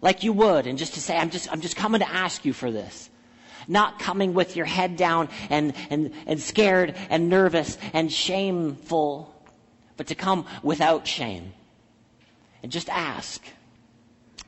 like 0.00 0.22
you 0.22 0.32
would, 0.32 0.66
and 0.66 0.78
just 0.78 0.94
to 0.94 1.00
say, 1.00 1.16
I'm 1.16 1.30
just, 1.30 1.50
I'm 1.52 1.60
just 1.60 1.76
coming 1.76 2.00
to 2.00 2.08
ask 2.08 2.44
you 2.44 2.52
for 2.52 2.70
this. 2.70 3.10
Not 3.66 3.98
coming 3.98 4.34
with 4.34 4.56
your 4.56 4.66
head 4.66 4.96
down 4.96 5.28
and, 5.48 5.72
and, 5.88 6.12
and 6.26 6.40
scared 6.40 6.94
and 7.08 7.28
nervous 7.28 7.78
and 7.92 8.12
shameful, 8.12 9.34
but 9.96 10.08
to 10.08 10.14
come 10.14 10.46
without 10.62 11.06
shame. 11.06 11.52
And 12.62 12.70
just 12.70 12.88
ask. 12.88 13.42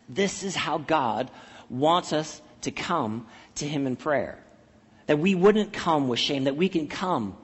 This 0.08 0.42
is 0.42 0.54
how 0.54 0.78
God 0.78 1.30
wants 1.68 2.12
us 2.12 2.40
to 2.62 2.70
come 2.70 3.26
to 3.56 3.66
Him 3.66 3.86
in 3.86 3.96
prayer. 3.96 4.38
That 5.06 5.18
we 5.18 5.34
wouldn't 5.34 5.72
come 5.72 6.08
with 6.08 6.18
shame, 6.18 6.44
that 6.44 6.56
we 6.56 6.68
can 6.68 6.88
come 6.88 7.36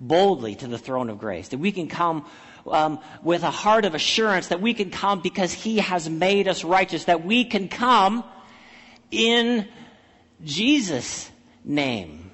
boldly 0.00 0.54
to 0.56 0.66
the 0.66 0.78
throne 0.78 1.10
of 1.10 1.18
grace, 1.18 1.48
that 1.48 1.58
we 1.58 1.72
can 1.72 1.88
come 1.88 2.26
um, 2.70 3.00
with 3.22 3.42
a 3.42 3.50
heart 3.50 3.84
of 3.84 3.94
assurance, 3.94 4.48
that 4.48 4.60
we 4.60 4.74
can 4.74 4.90
come 4.90 5.20
because 5.20 5.52
He 5.52 5.78
has 5.78 6.08
made 6.08 6.48
us 6.48 6.64
righteous, 6.64 7.04
that 7.04 7.24
we 7.24 7.44
can 7.44 7.68
come 7.68 8.24
in 9.10 9.68
Jesus' 10.44 11.30
name. 11.64 12.30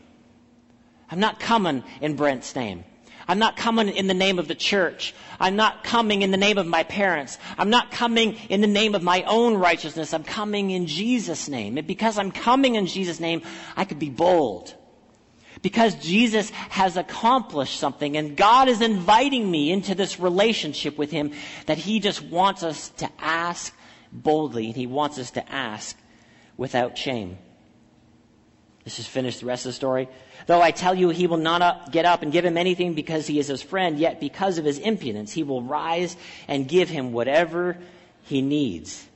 I'm 1.11 1.21
not 1.21 1.41
coming 1.41 1.85
in 2.01 2.17
Brent's 2.17 2.57
name. 2.57 2.85
I'm 3.29 3.39
not 3.39 3.57
coming 3.57 3.89
in 3.89 4.09
the 4.09 4.15
name 4.15 4.39
of 4.39 4.49
the 4.49 4.55
church. 4.55 5.15
I'm 5.39 5.57
not 5.57 5.85
coming 5.85 6.23
in 6.23 6.31
the 6.31 6.37
name 6.37 6.59
of 6.59 6.67
my 6.67 6.83
parents. 6.83 7.39
I'm 7.57 7.71
not 7.71 7.91
coming 7.91 8.35
in 8.49 8.61
the 8.61 8.67
name 8.67 8.95
of 8.95 9.03
my 9.03 9.23
own 9.23 9.55
righteousness. 9.55 10.13
I'm 10.13 10.25
coming 10.25 10.71
in 10.71 10.87
Jesus' 10.87 11.49
name. 11.49 11.79
And 11.79 11.87
because 11.87 12.19
I'm 12.19 12.33
coming 12.33 12.75
in 12.75 12.87
Jesus' 12.87 13.21
name, 13.21 13.43
I 13.77 13.85
could 13.85 13.99
be 13.99 14.11
bold. 14.11 14.75
Because 15.63 15.95
Jesus 15.95 16.51
has 16.51 16.97
accomplished 16.97 17.79
something 17.79 18.17
and 18.17 18.37
God 18.37 18.69
is 18.69 18.81
inviting 18.81 19.49
me 19.49 19.71
into 19.71 19.95
this 19.95 20.19
relationship 20.19 20.99
with 20.99 21.11
Him 21.11 21.33
that 21.67 21.79
He 21.79 22.01
just 22.01 22.21
wants 22.21 22.63
us 22.63 22.89
to 22.99 23.09
ask 23.19 23.73
boldly 24.11 24.67
and 24.67 24.77
He 24.77 24.87
wants 24.87 25.19
us 25.19 25.31
to 25.33 25.53
ask 25.53 25.97
without 26.57 26.99
shame. 26.99 27.39
Let's 28.85 28.97
just 28.97 29.09
finish 29.09 29.39
the 29.39 29.47
rest 29.47 29.65
of 29.65 29.71
the 29.71 29.75
story. 29.75 30.09
Though 30.47 30.61
I 30.61 30.73
tell 30.73 30.95
you 30.95 31.11
he 31.11 31.29
will 31.29 31.37
not 31.37 31.63
up, 31.63 31.93
get 31.93 32.05
up 32.05 32.23
and 32.23 32.33
give 32.33 32.45
him 32.45 32.57
anything 32.57 32.95
because 32.95 33.29
he 33.29 33.39
is 33.39 33.47
his 33.47 33.63
friend, 33.63 33.97
yet 33.99 34.19
because 34.19 34.59
of 34.59 34.65
his 34.65 34.79
impudence 34.79 35.33
he 35.33 35.45
will 35.45 35.63
rise 35.63 36.17
and 36.49 36.67
give 36.67 36.89
him 36.89 37.13
whatever 37.13 37.79
he 38.23 38.43
needs. 38.43 39.07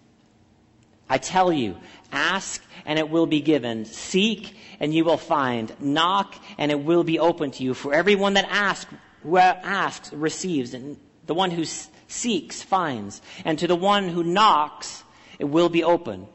I 1.08 1.18
tell 1.18 1.52
you, 1.52 1.76
ask 2.12 2.62
and 2.84 2.98
it 2.98 3.10
will 3.10 3.26
be 3.26 3.40
given. 3.40 3.84
Seek 3.84 4.56
and 4.80 4.94
you 4.94 5.04
will 5.04 5.16
find. 5.16 5.72
Knock 5.80 6.34
and 6.58 6.70
it 6.70 6.80
will 6.80 7.04
be 7.04 7.18
open 7.18 7.50
to 7.52 7.62
you. 7.62 7.74
For 7.74 7.94
everyone 7.94 8.34
that 8.34 8.46
asks, 8.48 8.92
who 9.22 9.38
asks 9.38 10.12
receives, 10.12 10.74
and 10.74 10.96
the 11.26 11.34
one 11.34 11.50
who 11.50 11.64
seeks 12.08 12.62
finds, 12.62 13.20
and 13.44 13.58
to 13.58 13.66
the 13.66 13.76
one 13.76 14.08
who 14.08 14.22
knocks 14.22 15.02
it 15.38 15.44
will 15.44 15.68
be 15.68 15.84
open. 15.84 16.26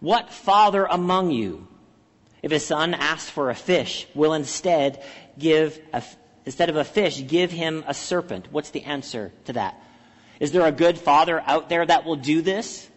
What 0.00 0.30
father 0.30 0.84
among 0.84 1.30
you, 1.32 1.66
if 2.42 2.50
his 2.50 2.64
son 2.64 2.94
asks 2.94 3.30
for 3.30 3.50
a 3.50 3.54
fish, 3.54 4.06
will 4.14 4.34
instead 4.34 5.02
give 5.38 5.80
a, 5.92 6.02
instead 6.44 6.68
of 6.68 6.76
a 6.76 6.84
fish, 6.84 7.26
give 7.26 7.50
him 7.50 7.84
a 7.86 7.94
serpent? 7.94 8.48
What's 8.52 8.70
the 8.70 8.84
answer 8.84 9.32
to 9.46 9.54
that? 9.54 9.80
Is 10.38 10.52
there 10.52 10.66
a 10.66 10.72
good 10.72 10.98
father 10.98 11.42
out 11.44 11.68
there 11.68 11.84
that 11.84 12.04
will 12.04 12.16
do 12.16 12.42
this? 12.42 12.88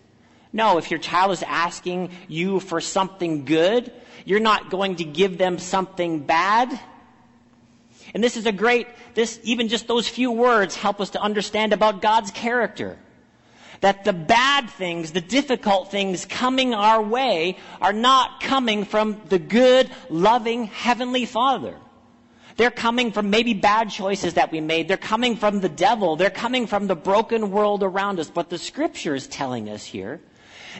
No, 0.53 0.77
if 0.77 0.91
your 0.91 0.99
child 0.99 1.31
is 1.31 1.43
asking 1.43 2.11
you 2.27 2.59
for 2.59 2.81
something 2.81 3.45
good, 3.45 3.91
you're 4.25 4.39
not 4.39 4.69
going 4.69 4.97
to 4.97 5.03
give 5.03 5.37
them 5.37 5.59
something 5.59 6.19
bad. 6.19 6.77
And 8.13 8.23
this 8.23 8.35
is 8.35 8.45
a 8.45 8.51
great, 8.51 8.87
this, 9.13 9.39
even 9.43 9.69
just 9.69 9.87
those 9.87 10.07
few 10.07 10.31
words 10.31 10.75
help 10.75 10.99
us 10.99 11.11
to 11.11 11.21
understand 11.21 11.71
about 11.71 12.01
God's 12.01 12.31
character. 12.31 12.97
That 13.79 14.03
the 14.03 14.13
bad 14.13 14.69
things, 14.69 15.11
the 15.11 15.21
difficult 15.21 15.89
things 15.89 16.25
coming 16.25 16.73
our 16.73 17.01
way 17.01 17.57
are 17.79 17.93
not 17.93 18.41
coming 18.41 18.83
from 18.83 19.21
the 19.29 19.39
good, 19.39 19.89
loving, 20.09 20.65
heavenly 20.65 21.25
Father. 21.25 21.75
They're 22.57 22.69
coming 22.69 23.11
from 23.11 23.29
maybe 23.29 23.53
bad 23.53 23.89
choices 23.89 24.35
that 24.35 24.51
we 24.51 24.59
made. 24.59 24.87
They're 24.87 24.97
coming 24.97 25.37
from 25.37 25.61
the 25.61 25.69
devil. 25.69 26.17
They're 26.17 26.29
coming 26.29 26.67
from 26.67 26.87
the 26.87 26.95
broken 26.95 27.49
world 27.49 27.81
around 27.81 28.19
us. 28.19 28.29
But 28.29 28.49
the 28.49 28.57
scripture 28.57 29.15
is 29.15 29.25
telling 29.25 29.69
us 29.69 29.85
here 29.85 30.19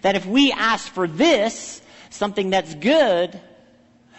that 0.02 0.16
if 0.16 0.26
we 0.26 0.52
ask 0.52 0.92
for 0.92 1.08
this, 1.08 1.82
something 2.10 2.50
that's 2.52 2.76
good, 2.76 3.40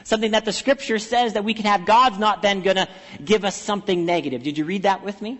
something 0.05 0.33
that 0.33 0.45
the 0.45 0.53
scripture 0.53 0.99
says 0.99 1.35
that 1.35 1.45
we 1.45 1.55
can 1.55 1.65
have, 1.67 1.85
God's 1.85 2.19
not 2.19 2.43
then 2.43 2.63
going 2.63 2.77
to 2.77 2.89
give 3.25 3.45
us 3.45 3.57
something 3.57 4.05
negative. 4.05 4.43
Did 4.43 4.59
you 4.59 4.65
read 4.65 4.83
that 4.83 5.05
with 5.05 5.21
me? 5.23 5.39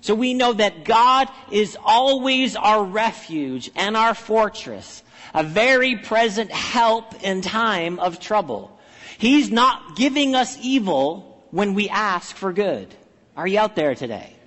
So 0.00 0.14
we 0.14 0.32
know 0.34 0.52
that 0.52 0.84
God 0.84 1.28
is 1.50 1.76
always 1.84 2.56
our 2.56 2.84
refuge 2.84 3.70
and 3.74 3.96
our 3.96 4.14
fortress, 4.14 5.02
a 5.34 5.42
very 5.42 5.96
present 5.96 6.52
help 6.52 7.22
in 7.22 7.42
time 7.42 7.98
of 7.98 8.20
trouble. 8.20 8.78
He's 9.18 9.50
not 9.50 9.96
giving 9.96 10.34
us 10.36 10.56
evil 10.62 11.44
when 11.50 11.74
we 11.74 11.88
ask 11.88 12.36
for 12.36 12.52
good. 12.52 12.94
Are 13.36 13.46
you 13.46 13.58
out 13.58 13.74
there 13.74 13.94
today? 13.94 14.37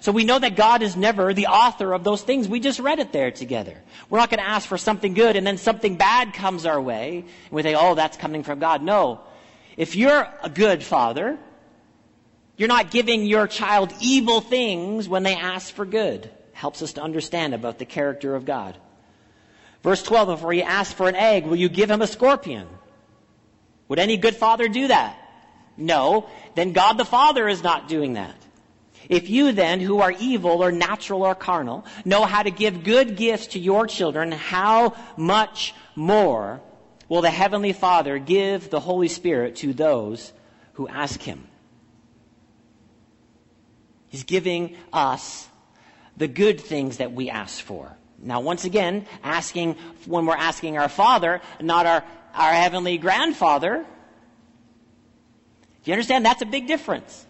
So 0.00 0.12
we 0.12 0.24
know 0.24 0.38
that 0.38 0.54
God 0.54 0.82
is 0.82 0.96
never 0.96 1.34
the 1.34 1.48
author 1.48 1.92
of 1.92 2.04
those 2.04 2.22
things. 2.22 2.48
We 2.48 2.60
just 2.60 2.78
read 2.78 3.00
it 3.00 3.12
there 3.12 3.30
together. 3.30 3.76
We're 4.08 4.18
not 4.18 4.30
going 4.30 4.38
to 4.38 4.48
ask 4.48 4.68
for 4.68 4.78
something 4.78 5.14
good 5.14 5.36
and 5.36 5.46
then 5.46 5.58
something 5.58 5.96
bad 5.96 6.34
comes 6.34 6.66
our 6.66 6.80
way 6.80 7.18
and 7.18 7.52
we 7.52 7.62
think, 7.62 7.76
oh, 7.80 7.94
that's 7.94 8.16
coming 8.16 8.44
from 8.44 8.60
God. 8.60 8.82
No. 8.82 9.20
If 9.76 9.96
you're 9.96 10.28
a 10.42 10.48
good 10.48 10.82
father, 10.82 11.38
you're 12.56 12.68
not 12.68 12.90
giving 12.90 13.24
your 13.24 13.46
child 13.46 13.92
evil 14.00 14.40
things 14.40 15.08
when 15.08 15.22
they 15.24 15.34
ask 15.34 15.72
for 15.74 15.84
good. 15.84 16.30
Helps 16.52 16.82
us 16.82 16.94
to 16.94 17.02
understand 17.02 17.54
about 17.54 17.78
the 17.78 17.84
character 17.84 18.34
of 18.34 18.44
God. 18.44 18.76
Verse 19.82 20.02
12, 20.02 20.28
before 20.28 20.52
he 20.52 20.62
asks 20.62 20.92
for 20.92 21.08
an 21.08 21.14
egg, 21.14 21.46
will 21.46 21.56
you 21.56 21.68
give 21.68 21.90
him 21.90 22.02
a 22.02 22.06
scorpion? 22.06 22.68
Would 23.88 23.98
any 23.98 24.16
good 24.16 24.36
father 24.36 24.68
do 24.68 24.88
that? 24.88 25.16
No. 25.76 26.28
Then 26.56 26.72
God 26.72 26.94
the 26.94 27.04
Father 27.04 27.48
is 27.48 27.62
not 27.62 27.88
doing 27.88 28.14
that. 28.14 28.34
If 29.08 29.30
you 29.30 29.52
then, 29.52 29.80
who 29.80 30.00
are 30.00 30.12
evil 30.12 30.62
or 30.62 30.70
natural 30.70 31.22
or 31.22 31.34
carnal, 31.34 31.86
know 32.04 32.24
how 32.24 32.42
to 32.42 32.50
give 32.50 32.84
good 32.84 33.16
gifts 33.16 33.48
to 33.48 33.58
your 33.58 33.86
children, 33.86 34.32
how 34.32 34.94
much 35.16 35.74
more 35.94 36.60
will 37.08 37.22
the 37.22 37.30
Heavenly 37.30 37.72
Father 37.72 38.18
give 38.18 38.68
the 38.68 38.80
Holy 38.80 39.08
Spirit 39.08 39.56
to 39.56 39.72
those 39.72 40.32
who 40.74 40.88
ask 40.88 41.20
Him? 41.22 41.48
He's 44.08 44.24
giving 44.24 44.76
us 44.92 45.48
the 46.16 46.28
good 46.28 46.60
things 46.60 46.98
that 46.98 47.12
we 47.12 47.30
ask 47.30 47.62
for. 47.62 47.96
Now, 48.20 48.40
once 48.40 48.64
again, 48.64 49.06
asking, 49.22 49.76
when 50.06 50.26
we're 50.26 50.36
asking 50.36 50.76
our 50.76 50.88
Father, 50.88 51.40
not 51.60 51.86
our, 51.86 52.04
our 52.34 52.52
Heavenly 52.52 52.98
Grandfather, 52.98 53.86
do 55.84 55.90
you 55.90 55.92
understand? 55.92 56.26
That's 56.26 56.42
a 56.42 56.46
big 56.46 56.66
difference. 56.66 57.24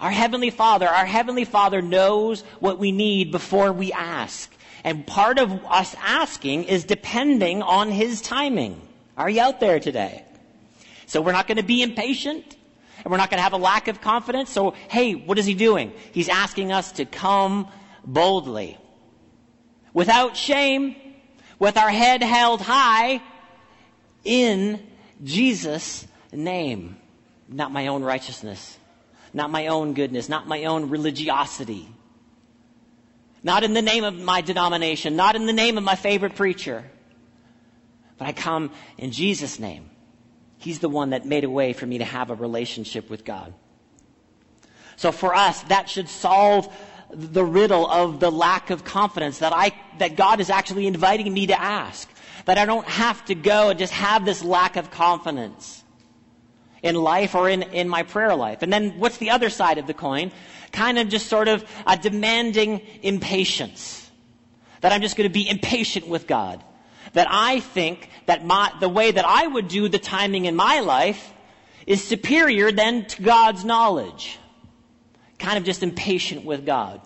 Our 0.00 0.10
Heavenly 0.10 0.48
Father, 0.48 0.88
our 0.88 1.04
Heavenly 1.04 1.44
Father 1.44 1.82
knows 1.82 2.40
what 2.58 2.78
we 2.78 2.90
need 2.90 3.30
before 3.30 3.70
we 3.70 3.92
ask. 3.92 4.50
And 4.82 5.06
part 5.06 5.38
of 5.38 5.52
us 5.66 5.94
asking 6.00 6.64
is 6.64 6.84
depending 6.84 7.62
on 7.62 7.90
His 7.90 8.22
timing. 8.22 8.80
Are 9.18 9.28
you 9.28 9.42
out 9.42 9.60
there 9.60 9.78
today? 9.78 10.24
So 11.04 11.20
we're 11.20 11.32
not 11.32 11.46
going 11.46 11.58
to 11.58 11.62
be 11.62 11.82
impatient 11.82 12.56
and 13.04 13.10
we're 13.10 13.18
not 13.18 13.28
going 13.28 13.38
to 13.38 13.42
have 13.42 13.52
a 13.52 13.58
lack 13.58 13.88
of 13.88 14.00
confidence. 14.00 14.48
So, 14.50 14.74
hey, 14.88 15.12
what 15.14 15.38
is 15.38 15.44
He 15.44 15.52
doing? 15.52 15.92
He's 16.12 16.30
asking 16.30 16.72
us 16.72 16.92
to 16.92 17.04
come 17.04 17.68
boldly. 18.02 18.78
Without 19.92 20.34
shame, 20.34 20.96
with 21.58 21.76
our 21.76 21.90
head 21.90 22.22
held 22.22 22.62
high, 22.62 23.20
in 24.24 24.86
Jesus' 25.22 26.06
name. 26.32 26.96
Not 27.48 27.70
my 27.70 27.88
own 27.88 28.02
righteousness 28.02 28.78
not 29.32 29.50
my 29.50 29.68
own 29.68 29.94
goodness, 29.94 30.28
not 30.28 30.48
my 30.48 30.64
own 30.64 30.90
religiosity. 30.90 31.88
Not 33.42 33.64
in 33.64 33.72
the 33.72 33.82
name 33.82 34.04
of 34.04 34.18
my 34.18 34.40
denomination, 34.40 35.16
not 35.16 35.36
in 35.36 35.46
the 35.46 35.52
name 35.52 35.78
of 35.78 35.84
my 35.84 35.94
favorite 35.94 36.34
preacher. 36.34 36.84
But 38.18 38.28
I 38.28 38.32
come 38.32 38.70
in 38.98 39.12
Jesus' 39.12 39.58
name. 39.58 39.88
He's 40.58 40.80
the 40.80 40.90
one 40.90 41.10
that 41.10 41.24
made 41.24 41.44
a 41.44 41.50
way 41.50 41.72
for 41.72 41.86
me 41.86 41.98
to 41.98 42.04
have 42.04 42.30
a 42.30 42.34
relationship 42.34 43.08
with 43.08 43.24
God. 43.24 43.54
So 44.96 45.10
for 45.10 45.34
us, 45.34 45.62
that 45.64 45.88
should 45.88 46.08
solve 46.08 46.70
the 47.12 47.44
riddle 47.44 47.88
of 47.88 48.20
the 48.20 48.30
lack 48.30 48.68
of 48.68 48.84
confidence 48.84 49.38
that 49.38 49.54
I, 49.54 49.72
that 49.98 50.16
God 50.16 50.40
is 50.40 50.50
actually 50.50 50.86
inviting 50.86 51.32
me 51.32 51.46
to 51.46 51.58
ask. 51.58 52.08
That 52.44 52.58
I 52.58 52.66
don't 52.66 52.86
have 52.86 53.24
to 53.26 53.34
go 53.34 53.70
and 53.70 53.78
just 53.78 53.92
have 53.92 54.24
this 54.24 54.44
lack 54.44 54.76
of 54.76 54.90
confidence 54.90 55.79
in 56.82 56.94
life 56.94 57.34
or 57.34 57.48
in, 57.48 57.62
in 57.62 57.88
my 57.88 58.02
prayer 58.02 58.34
life. 58.34 58.62
And 58.62 58.72
then 58.72 58.98
what's 58.98 59.18
the 59.18 59.30
other 59.30 59.50
side 59.50 59.78
of 59.78 59.86
the 59.86 59.94
coin? 59.94 60.32
Kind 60.72 60.98
of 60.98 61.08
just 61.08 61.26
sort 61.26 61.48
of 61.48 61.64
a 61.86 61.96
demanding 61.96 62.80
impatience. 63.02 64.10
That 64.80 64.92
I'm 64.92 65.02
just 65.02 65.16
going 65.16 65.28
to 65.28 65.32
be 65.32 65.48
impatient 65.48 66.08
with 66.08 66.26
God. 66.26 66.64
That 67.12 67.26
I 67.30 67.60
think 67.60 68.08
that 68.26 68.44
my, 68.44 68.72
the 68.80 68.88
way 68.88 69.10
that 69.10 69.24
I 69.26 69.46
would 69.46 69.68
do 69.68 69.88
the 69.88 69.98
timing 69.98 70.46
in 70.46 70.56
my 70.56 70.80
life 70.80 71.32
is 71.86 72.02
superior 72.02 72.72
than 72.72 73.04
to 73.06 73.22
God's 73.22 73.64
knowledge. 73.64 74.38
Kind 75.38 75.58
of 75.58 75.64
just 75.64 75.82
impatient 75.82 76.44
with 76.44 76.64
God. 76.64 77.00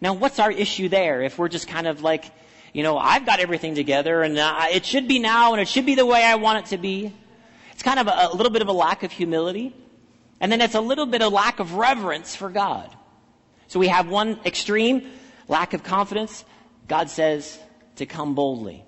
Now, 0.00 0.14
what's 0.14 0.38
our 0.38 0.50
issue 0.50 0.88
there 0.88 1.22
if 1.22 1.38
we're 1.38 1.48
just 1.48 1.68
kind 1.68 1.86
of 1.86 2.02
like, 2.02 2.24
you 2.72 2.82
know, 2.82 2.98
I've 2.98 3.24
got 3.24 3.40
everything 3.40 3.74
together 3.74 4.22
and 4.22 4.36
uh, 4.36 4.66
it 4.72 4.84
should 4.84 5.08
be 5.08 5.18
now 5.18 5.52
and 5.52 5.62
it 5.62 5.68
should 5.68 5.86
be 5.86 5.94
the 5.94 6.04
way 6.04 6.22
I 6.22 6.34
want 6.34 6.58
it 6.58 6.70
to 6.70 6.78
be? 6.78 7.14
Kind 7.84 8.00
of 8.00 8.08
a, 8.08 8.28
a 8.32 8.34
little 8.34 8.50
bit 8.50 8.62
of 8.62 8.68
a 8.68 8.72
lack 8.72 9.02
of 9.02 9.12
humility. 9.12 9.76
And 10.40 10.50
then 10.50 10.62
it's 10.62 10.74
a 10.74 10.80
little 10.80 11.04
bit 11.04 11.20
of 11.20 11.34
lack 11.34 11.60
of 11.60 11.74
reverence 11.74 12.34
for 12.34 12.48
God. 12.48 12.88
So 13.66 13.78
we 13.78 13.88
have 13.88 14.08
one 14.08 14.40
extreme, 14.46 15.10
lack 15.48 15.74
of 15.74 15.82
confidence. 15.82 16.46
God 16.88 17.10
says 17.10 17.58
to 17.96 18.06
come 18.06 18.34
boldly. 18.34 18.84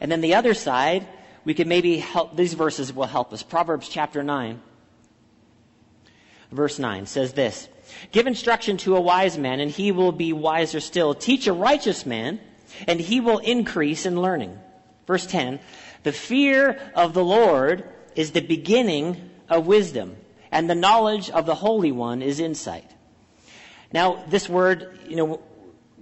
And 0.00 0.12
then 0.12 0.20
the 0.20 0.36
other 0.36 0.54
side, 0.54 1.08
we 1.44 1.54
can 1.54 1.66
maybe 1.66 1.98
help, 1.98 2.36
these 2.36 2.54
verses 2.54 2.92
will 2.92 3.06
help 3.06 3.32
us. 3.32 3.42
Proverbs 3.42 3.88
chapter 3.88 4.22
9, 4.22 4.62
verse 6.52 6.78
9 6.78 7.06
says 7.06 7.32
this 7.32 7.68
Give 8.12 8.28
instruction 8.28 8.76
to 8.78 8.94
a 8.96 9.00
wise 9.00 9.36
man, 9.36 9.58
and 9.58 9.72
he 9.72 9.90
will 9.90 10.12
be 10.12 10.32
wiser 10.32 10.78
still. 10.78 11.14
Teach 11.14 11.48
a 11.48 11.52
righteous 11.52 12.06
man, 12.06 12.38
and 12.86 13.00
he 13.00 13.18
will 13.18 13.38
increase 13.38 14.06
in 14.06 14.22
learning. 14.22 14.56
Verse 15.06 15.26
10 15.26 15.58
The 16.04 16.12
fear 16.12 16.80
of 16.94 17.12
the 17.12 17.24
Lord 17.24 17.88
is 18.16 18.32
the 18.32 18.40
beginning 18.40 19.30
of 19.48 19.66
wisdom, 19.66 20.16
and 20.50 20.68
the 20.68 20.74
knowledge 20.74 21.30
of 21.30 21.46
the 21.46 21.54
Holy 21.54 21.92
One 21.92 22.22
is 22.22 22.40
insight. 22.40 22.90
Now, 23.92 24.24
this 24.28 24.48
word, 24.48 24.98
you 25.08 25.16
know, 25.16 25.40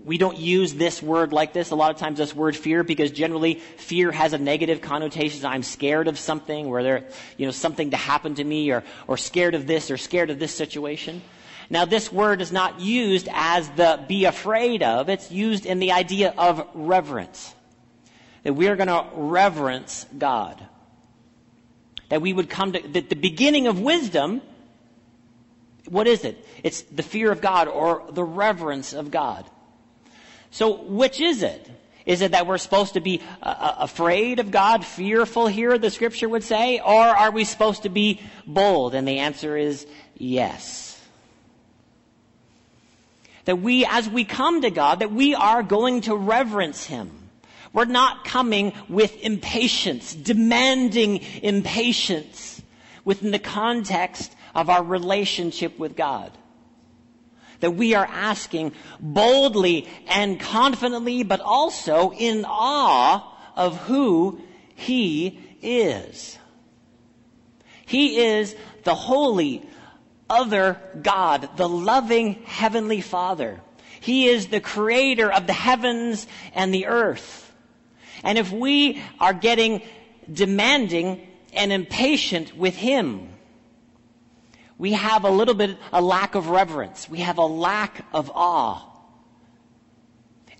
we 0.04 0.18
don't 0.18 0.38
use 0.38 0.74
this 0.74 1.02
word 1.02 1.32
like 1.32 1.52
this. 1.52 1.70
A 1.70 1.76
lot 1.76 1.90
of 1.90 1.96
times 1.96 2.18
this 2.18 2.34
word 2.34 2.56
fear 2.56 2.82
because 2.82 3.10
generally 3.10 3.54
fear 3.54 4.10
has 4.10 4.32
a 4.32 4.38
negative 4.38 4.80
connotation. 4.80 5.44
I'm 5.46 5.62
scared 5.62 6.08
of 6.08 6.18
something 6.18 6.68
where 6.68 6.82
there, 6.82 7.04
you 7.36 7.46
know, 7.46 7.52
something 7.52 7.90
to 7.90 7.96
happen 7.96 8.34
to 8.34 8.44
me 8.44 8.70
or, 8.72 8.82
or 9.06 9.16
scared 9.16 9.54
of 9.54 9.66
this 9.66 9.90
or 9.90 9.96
scared 9.96 10.30
of 10.30 10.38
this 10.38 10.54
situation. 10.54 11.22
Now 11.70 11.84
this 11.84 12.12
word 12.12 12.40
is 12.42 12.50
not 12.50 12.80
used 12.80 13.28
as 13.32 13.68
the 13.70 14.04
be 14.08 14.24
afraid 14.24 14.82
of. 14.82 15.08
It's 15.08 15.30
used 15.30 15.66
in 15.66 15.78
the 15.78 15.92
idea 15.92 16.34
of 16.36 16.68
reverence. 16.74 17.54
that 18.42 18.54
we 18.54 18.68
are 18.68 18.76
going 18.76 18.88
to 18.88 19.06
reverence 19.14 20.06
God. 20.16 20.66
That 22.12 22.20
we 22.20 22.34
would 22.34 22.50
come 22.50 22.72
to, 22.72 22.88
that 22.88 23.08
the 23.08 23.16
beginning 23.16 23.68
of 23.68 23.80
wisdom, 23.80 24.42
what 25.88 26.06
is 26.06 26.26
it? 26.26 26.46
It's 26.62 26.82
the 26.82 27.02
fear 27.02 27.32
of 27.32 27.40
God 27.40 27.68
or 27.68 28.04
the 28.12 28.22
reverence 28.22 28.92
of 28.92 29.10
God. 29.10 29.48
So 30.50 30.74
which 30.82 31.22
is 31.22 31.42
it? 31.42 31.70
Is 32.04 32.20
it 32.20 32.32
that 32.32 32.46
we're 32.46 32.58
supposed 32.58 32.92
to 32.92 33.00
be 33.00 33.22
uh, 33.42 33.46
uh, 33.46 33.74
afraid 33.78 34.40
of 34.40 34.50
God, 34.50 34.84
fearful 34.84 35.46
here, 35.46 35.78
the 35.78 35.88
scripture 35.88 36.28
would 36.28 36.44
say? 36.44 36.80
Or 36.80 37.00
are 37.00 37.30
we 37.30 37.44
supposed 37.44 37.84
to 37.84 37.88
be 37.88 38.20
bold? 38.46 38.94
And 38.94 39.08
the 39.08 39.20
answer 39.20 39.56
is 39.56 39.86
yes. 40.14 41.00
That 43.46 43.56
we, 43.56 43.86
as 43.86 44.06
we 44.06 44.26
come 44.26 44.60
to 44.60 44.70
God, 44.70 44.98
that 44.98 45.12
we 45.12 45.34
are 45.34 45.62
going 45.62 46.02
to 46.02 46.14
reverence 46.14 46.84
Him. 46.84 47.21
We're 47.72 47.84
not 47.86 48.24
coming 48.24 48.72
with 48.88 49.22
impatience, 49.22 50.14
demanding 50.14 51.20
impatience 51.42 52.62
within 53.04 53.30
the 53.30 53.38
context 53.38 54.34
of 54.54 54.68
our 54.68 54.82
relationship 54.82 55.78
with 55.78 55.96
God 55.96 56.36
that 57.62 57.70
we 57.70 57.94
are 57.94 58.06
asking 58.06 58.72
boldly 59.00 59.88
and 60.08 60.38
confidently, 60.38 61.22
but 61.22 61.40
also 61.40 62.10
in 62.12 62.44
awe 62.44 63.38
of 63.56 63.76
who 63.82 64.40
He 64.74 65.38
is. 65.62 66.38
He 67.86 68.18
is 68.18 68.56
the 68.82 68.96
holy, 68.96 69.64
other 70.28 70.80
God, 71.00 71.56
the 71.56 71.68
loving 71.68 72.42
Heavenly 72.44 73.00
Father. 73.00 73.60
He 74.00 74.26
is 74.26 74.48
the 74.48 74.60
creator 74.60 75.30
of 75.30 75.46
the 75.46 75.52
heavens 75.52 76.26
and 76.54 76.74
the 76.74 76.86
earth. 76.86 77.41
And 78.22 78.38
if 78.38 78.52
we 78.52 79.02
are 79.20 79.34
getting 79.34 79.82
demanding 80.32 81.26
and 81.52 81.72
impatient 81.72 82.56
with 82.56 82.76
Him, 82.76 83.28
we 84.78 84.92
have 84.92 85.24
a 85.24 85.30
little 85.30 85.54
bit, 85.54 85.76
a 85.92 86.00
lack 86.00 86.34
of 86.34 86.48
reverence. 86.48 87.08
We 87.08 87.18
have 87.18 87.38
a 87.38 87.46
lack 87.46 88.04
of 88.12 88.30
awe. 88.34 88.88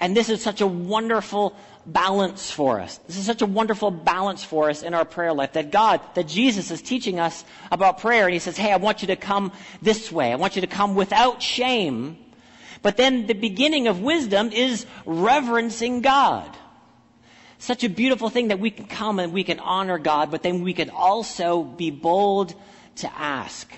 And 0.01 0.17
this 0.17 0.29
is 0.29 0.43
such 0.43 0.61
a 0.61 0.67
wonderful 0.67 1.57
balance 1.87 2.51
for 2.51 2.81
us. 2.81 2.99
This 3.07 3.17
is 3.17 3.27
such 3.27 3.43
a 3.43 3.47
wonderful 3.47 3.91
balance 3.91 4.45
for 4.45 4.71
us 4.71 4.83
in 4.83 4.95
our 4.95 5.05
prayer 5.05 5.33
life 5.33 5.55
that 5.55 5.71
God, 5.71 6.01
that 6.15 6.29
Jesus 6.29 6.71
is 6.71 6.83
teaching 6.83 7.19
us 7.19 7.45
about 7.71 7.99
prayer. 7.99 8.25
And 8.25 8.33
He 8.33 8.39
says, 8.39 8.57
Hey, 8.57 8.73
I 8.73 8.77
want 8.77 9.03
you 9.03 9.09
to 9.09 9.17
come 9.17 9.53
this 9.81 10.11
way. 10.11 10.33
I 10.33 10.37
want 10.37 10.57
you 10.57 10.63
to 10.63 10.69
come 10.69 10.95
without 10.95 11.43
shame. 11.43 12.19
But 12.83 12.97
then 12.97 13.27
the 13.27 13.35
beginning 13.35 13.87
of 13.87 14.01
wisdom 14.01 14.51
is 14.51 14.87
reverencing 15.07 16.01
God. 16.01 16.57
Such 17.63 17.85
a 17.85 17.89
beautiful 17.89 18.29
thing 18.29 18.49
that 18.49 18.59
we 18.59 18.73
can 18.73 18.87
come 18.87 19.21
and 19.21 19.33
we 19.33 19.45
can 19.45 19.61
honor 19.61 19.97
God, 19.97 20.33
but 20.33 20.43
then 20.43 20.63
we 20.63 20.73
can 20.73 20.91
also 20.91 21.63
be 21.63 21.93
bold 21.93 22.57
to 22.97 23.17
ask 23.17 23.73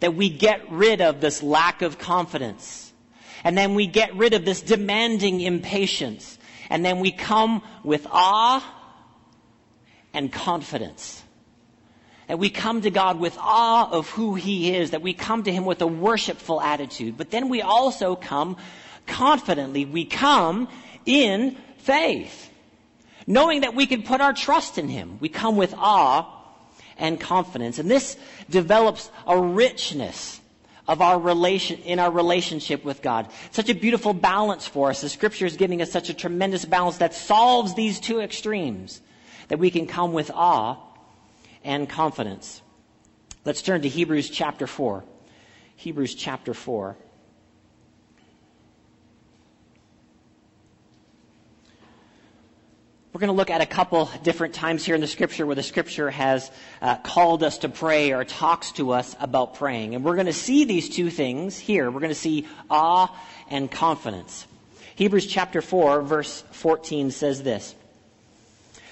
that 0.00 0.14
we 0.14 0.30
get 0.30 0.72
rid 0.72 1.02
of 1.02 1.20
this 1.20 1.42
lack 1.42 1.82
of 1.82 1.98
confidence. 1.98 2.90
And 3.44 3.54
then 3.58 3.74
we 3.74 3.86
get 3.86 4.16
rid 4.16 4.32
of 4.32 4.46
this 4.46 4.62
demanding 4.62 5.42
impatience. 5.42 6.38
And 6.70 6.82
then 6.82 7.00
we 7.00 7.12
come 7.12 7.60
with 7.82 8.06
awe 8.10 8.64
and 10.14 10.32
confidence. 10.32 11.22
That 12.28 12.38
we 12.38 12.48
come 12.48 12.80
to 12.80 12.90
God 12.90 13.20
with 13.20 13.36
awe 13.38 13.90
of 13.90 14.08
who 14.08 14.36
He 14.36 14.74
is, 14.74 14.92
that 14.92 15.02
we 15.02 15.12
come 15.12 15.42
to 15.42 15.52
Him 15.52 15.66
with 15.66 15.82
a 15.82 15.86
worshipful 15.86 16.62
attitude. 16.62 17.18
But 17.18 17.30
then 17.30 17.50
we 17.50 17.60
also 17.60 18.16
come 18.16 18.56
confidently. 19.06 19.84
We 19.84 20.06
come 20.06 20.68
in 21.04 21.58
faith. 21.76 22.52
Knowing 23.26 23.62
that 23.62 23.74
we 23.74 23.86
can 23.86 24.02
put 24.02 24.20
our 24.20 24.32
trust 24.32 24.78
in 24.78 24.88
Him. 24.88 25.18
We 25.20 25.28
come 25.28 25.56
with 25.56 25.74
awe 25.76 26.26
and 26.98 27.20
confidence. 27.20 27.78
And 27.78 27.90
this 27.90 28.16
develops 28.48 29.10
a 29.26 29.38
richness 29.38 30.40
of 30.86 31.00
our 31.00 31.18
relation, 31.18 31.78
in 31.80 31.98
our 31.98 32.10
relationship 32.10 32.84
with 32.84 33.00
God. 33.00 33.28
Such 33.50 33.70
a 33.70 33.74
beautiful 33.74 34.12
balance 34.12 34.66
for 34.66 34.90
us. 34.90 35.00
The 35.00 35.08
scripture 35.08 35.46
is 35.46 35.56
giving 35.56 35.80
us 35.80 35.90
such 35.90 36.10
a 36.10 36.14
tremendous 36.14 36.64
balance 36.64 36.98
that 36.98 37.14
solves 37.14 37.74
these 37.74 38.00
two 38.00 38.20
extremes 38.20 39.00
that 39.48 39.58
we 39.58 39.70
can 39.70 39.86
come 39.86 40.12
with 40.12 40.30
awe 40.30 40.76
and 41.62 41.88
confidence. 41.88 42.60
Let's 43.44 43.62
turn 43.62 43.82
to 43.82 43.88
Hebrews 43.88 44.28
chapter 44.28 44.66
4. 44.66 45.04
Hebrews 45.76 46.14
chapter 46.14 46.54
4. 46.54 46.96
We're 53.14 53.20
going 53.20 53.28
to 53.28 53.36
look 53.36 53.50
at 53.50 53.60
a 53.60 53.66
couple 53.66 54.10
different 54.24 54.54
times 54.54 54.84
here 54.84 54.96
in 54.96 55.00
the 55.00 55.06
scripture 55.06 55.46
where 55.46 55.54
the 55.54 55.62
scripture 55.62 56.10
has 56.10 56.50
uh, 56.82 56.96
called 56.96 57.44
us 57.44 57.58
to 57.58 57.68
pray 57.68 58.10
or 58.10 58.24
talks 58.24 58.72
to 58.72 58.90
us 58.90 59.14
about 59.20 59.54
praying. 59.54 59.94
And 59.94 60.04
we're 60.04 60.16
going 60.16 60.26
to 60.26 60.32
see 60.32 60.64
these 60.64 60.88
two 60.88 61.10
things 61.10 61.56
here. 61.56 61.92
We're 61.92 62.00
going 62.00 62.10
to 62.10 62.16
see 62.16 62.48
awe 62.68 63.16
and 63.48 63.70
confidence. 63.70 64.48
Hebrews 64.96 65.28
chapter 65.28 65.62
4 65.62 66.02
verse 66.02 66.42
14 66.50 67.12
says 67.12 67.40
this. 67.44 67.76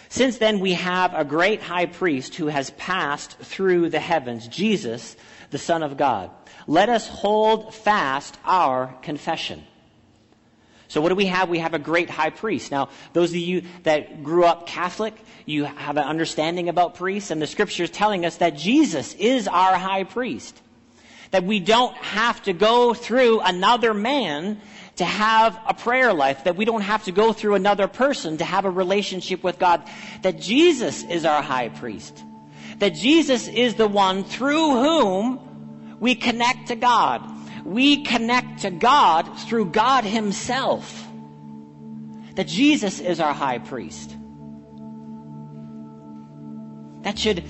Since 0.08 0.38
then 0.38 0.60
we 0.60 0.74
have 0.74 1.14
a 1.14 1.24
great 1.24 1.60
high 1.60 1.86
priest 1.86 2.36
who 2.36 2.46
has 2.46 2.70
passed 2.70 3.36
through 3.38 3.88
the 3.88 3.98
heavens, 3.98 4.46
Jesus, 4.46 5.16
the 5.50 5.58
Son 5.58 5.82
of 5.82 5.96
God. 5.96 6.30
Let 6.68 6.90
us 6.90 7.08
hold 7.08 7.74
fast 7.74 8.38
our 8.44 8.94
confession. 9.02 9.64
So 10.92 11.00
what 11.00 11.08
do 11.08 11.14
we 11.14 11.24
have? 11.24 11.48
We 11.48 11.60
have 11.60 11.72
a 11.72 11.78
great 11.78 12.10
high 12.10 12.28
priest. 12.28 12.70
Now, 12.70 12.90
those 13.14 13.30
of 13.30 13.36
you 13.36 13.62
that 13.84 14.22
grew 14.22 14.44
up 14.44 14.66
Catholic, 14.66 15.14
you 15.46 15.64
have 15.64 15.96
an 15.96 16.04
understanding 16.04 16.68
about 16.68 16.96
priests, 16.96 17.30
and 17.30 17.40
the 17.40 17.46
scripture 17.46 17.84
is 17.84 17.90
telling 17.90 18.26
us 18.26 18.36
that 18.36 18.58
Jesus 18.58 19.14
is 19.14 19.48
our 19.48 19.78
high 19.78 20.04
priest. 20.04 20.60
That 21.30 21.44
we 21.44 21.60
don't 21.60 21.96
have 21.96 22.42
to 22.42 22.52
go 22.52 22.92
through 22.92 23.40
another 23.40 23.94
man 23.94 24.60
to 24.96 25.06
have 25.06 25.58
a 25.66 25.72
prayer 25.72 26.12
life, 26.12 26.44
that 26.44 26.56
we 26.56 26.66
don't 26.66 26.82
have 26.82 27.04
to 27.04 27.12
go 27.12 27.32
through 27.32 27.54
another 27.54 27.88
person 27.88 28.36
to 28.36 28.44
have 28.44 28.66
a 28.66 28.70
relationship 28.70 29.42
with 29.42 29.58
God, 29.58 29.82
that 30.20 30.40
Jesus 30.40 31.04
is 31.04 31.24
our 31.24 31.40
high 31.40 31.70
priest. 31.70 32.22
That 32.80 32.92
Jesus 32.92 33.48
is 33.48 33.76
the 33.76 33.88
one 33.88 34.24
through 34.24 34.72
whom 34.72 35.96
we 36.00 36.16
connect 36.16 36.68
to 36.68 36.76
God 36.76 37.41
we 37.64 38.02
connect 38.02 38.60
to 38.62 38.70
God 38.70 39.38
through 39.40 39.66
God 39.66 40.04
Himself. 40.04 41.08
That 42.34 42.46
Jesus 42.46 42.98
is 42.98 43.20
our 43.20 43.32
high 43.32 43.58
priest. 43.58 44.16
That 47.02 47.18
should 47.18 47.44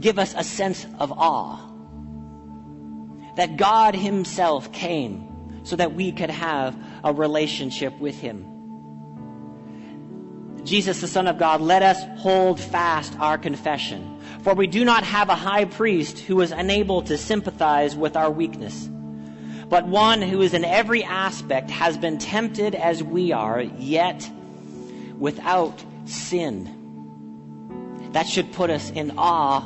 give 0.00 0.18
us 0.18 0.34
a 0.36 0.44
sense 0.44 0.86
of 0.98 1.12
awe. 1.12 1.60
That 3.36 3.56
God 3.56 3.94
Himself 3.94 4.72
came 4.72 5.60
so 5.64 5.76
that 5.76 5.94
we 5.94 6.12
could 6.12 6.30
have 6.30 6.76
a 7.04 7.12
relationship 7.12 7.98
with 7.98 8.18
Him. 8.18 8.44
Jesus, 10.64 11.00
the 11.00 11.08
Son 11.08 11.26
of 11.28 11.38
God, 11.38 11.60
let 11.60 11.82
us 11.82 12.02
hold 12.20 12.60
fast 12.60 13.16
our 13.18 13.38
confession. 13.38 14.20
For 14.42 14.54
we 14.54 14.66
do 14.66 14.84
not 14.84 15.04
have 15.04 15.28
a 15.28 15.34
high 15.34 15.64
priest 15.64 16.18
who 16.18 16.40
is 16.40 16.52
unable 16.52 17.02
to 17.02 17.16
sympathize 17.16 17.96
with 17.96 18.16
our 18.16 18.30
weakness 18.30 18.88
but 19.68 19.86
one 19.86 20.22
who 20.22 20.40
is 20.40 20.54
in 20.54 20.64
every 20.64 21.04
aspect 21.04 21.70
has 21.70 21.98
been 21.98 22.18
tempted 22.18 22.74
as 22.74 23.02
we 23.02 23.32
are, 23.32 23.60
yet 23.60 24.28
without 25.18 25.84
sin. 26.06 26.74
That 28.12 28.26
should 28.26 28.52
put 28.52 28.70
us 28.70 28.90
in 28.90 29.18
awe 29.18 29.62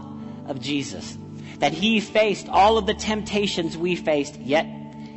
of 0.47 0.61
Jesus. 0.61 1.17
That 1.59 1.73
he 1.73 2.01
faced 2.01 2.49
all 2.49 2.79
of 2.79 2.87
the 2.87 2.95
temptations 2.95 3.79
we 3.79 3.95
faced, 3.95 4.41
yet 4.41 4.67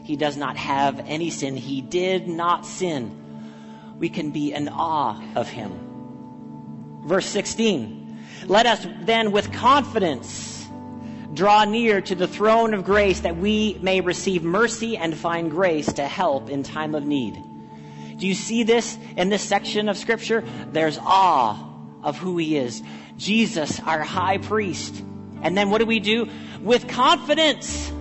he 0.04 0.16
does 0.16 0.38
not 0.38 0.56
have 0.58 1.00
any 1.08 1.32
sin. 1.32 1.58
He 1.58 1.82
did 1.82 2.28
not 2.28 2.66
sin. 2.66 3.96
We 3.98 4.10
can 4.10 4.30
be 4.30 4.54
in 4.54 4.70
awe 4.70 5.20
of 5.36 5.50
him. 5.50 7.02
Verse 7.06 7.26
16. 7.26 8.20
Let 8.46 8.68
us 8.68 8.86
then 9.02 9.32
with 9.32 9.52
confidence 9.52 10.55
draw 11.36 11.66
near 11.66 12.02
to 12.02 12.16
the 12.16 12.28
throne 12.28 12.74
of 12.74 12.86
grace 12.86 13.20
that 13.22 13.38
we 13.38 13.78
may 13.82 14.02
receive 14.02 14.44
mercy 14.44 14.98
and 14.98 15.16
find 15.16 15.52
grace 15.52 15.94
to 15.94 16.08
help 16.08 16.50
in 16.50 16.64
time 16.64 16.96
of 16.96 17.06
need. 17.06 17.42
Do 18.18 18.28
you 18.28 18.34
see 18.34 18.64
this 18.64 18.98
in 19.18 19.30
this 19.30 19.44
section 19.44 19.90
of 19.90 19.98
scripture? 19.98 20.44
There's 20.72 20.98
awe 21.02 21.72
of 22.02 22.18
who 22.18 22.38
he 22.38 22.58
is. 22.58 22.82
Jesus, 23.18 23.80
our 23.82 24.02
high 24.02 24.38
priest. 24.38 25.04
And 25.42 25.58
then 25.58 25.70
what 25.70 25.80
do 25.80 25.86
we 25.86 26.00
do? 26.00 26.30
With 26.62 26.88
confidence. 26.88 27.92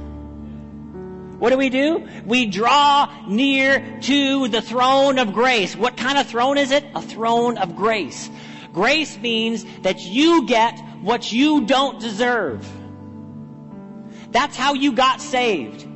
What 1.39 1.51
do 1.51 1.59
we 1.59 1.69
do? 1.69 2.09
We 2.25 2.47
draw 2.47 3.13
near 3.27 4.01
to 4.03 4.49
the 4.49 4.63
throne 4.63 5.19
of 5.19 5.33
grace. 5.33 5.77
What 5.77 5.97
kind 5.97 6.17
of 6.17 6.27
throne 6.27 6.59
is 6.59 6.71
it? 6.71 6.85
A 6.95 7.03
throne 7.03 7.59
of 7.59 7.75
grace. 7.75 8.31
Grace 8.73 9.19
means 9.19 9.65
that 9.83 10.01
you 10.01 10.47
get 10.47 10.79
what 11.03 11.33
you 11.33 11.67
don't 11.67 12.01
deserve. 12.01 12.67
That's 14.35 14.57
how 14.57 14.75
you 14.75 14.91
got 14.91 15.21
saved. 15.21 15.87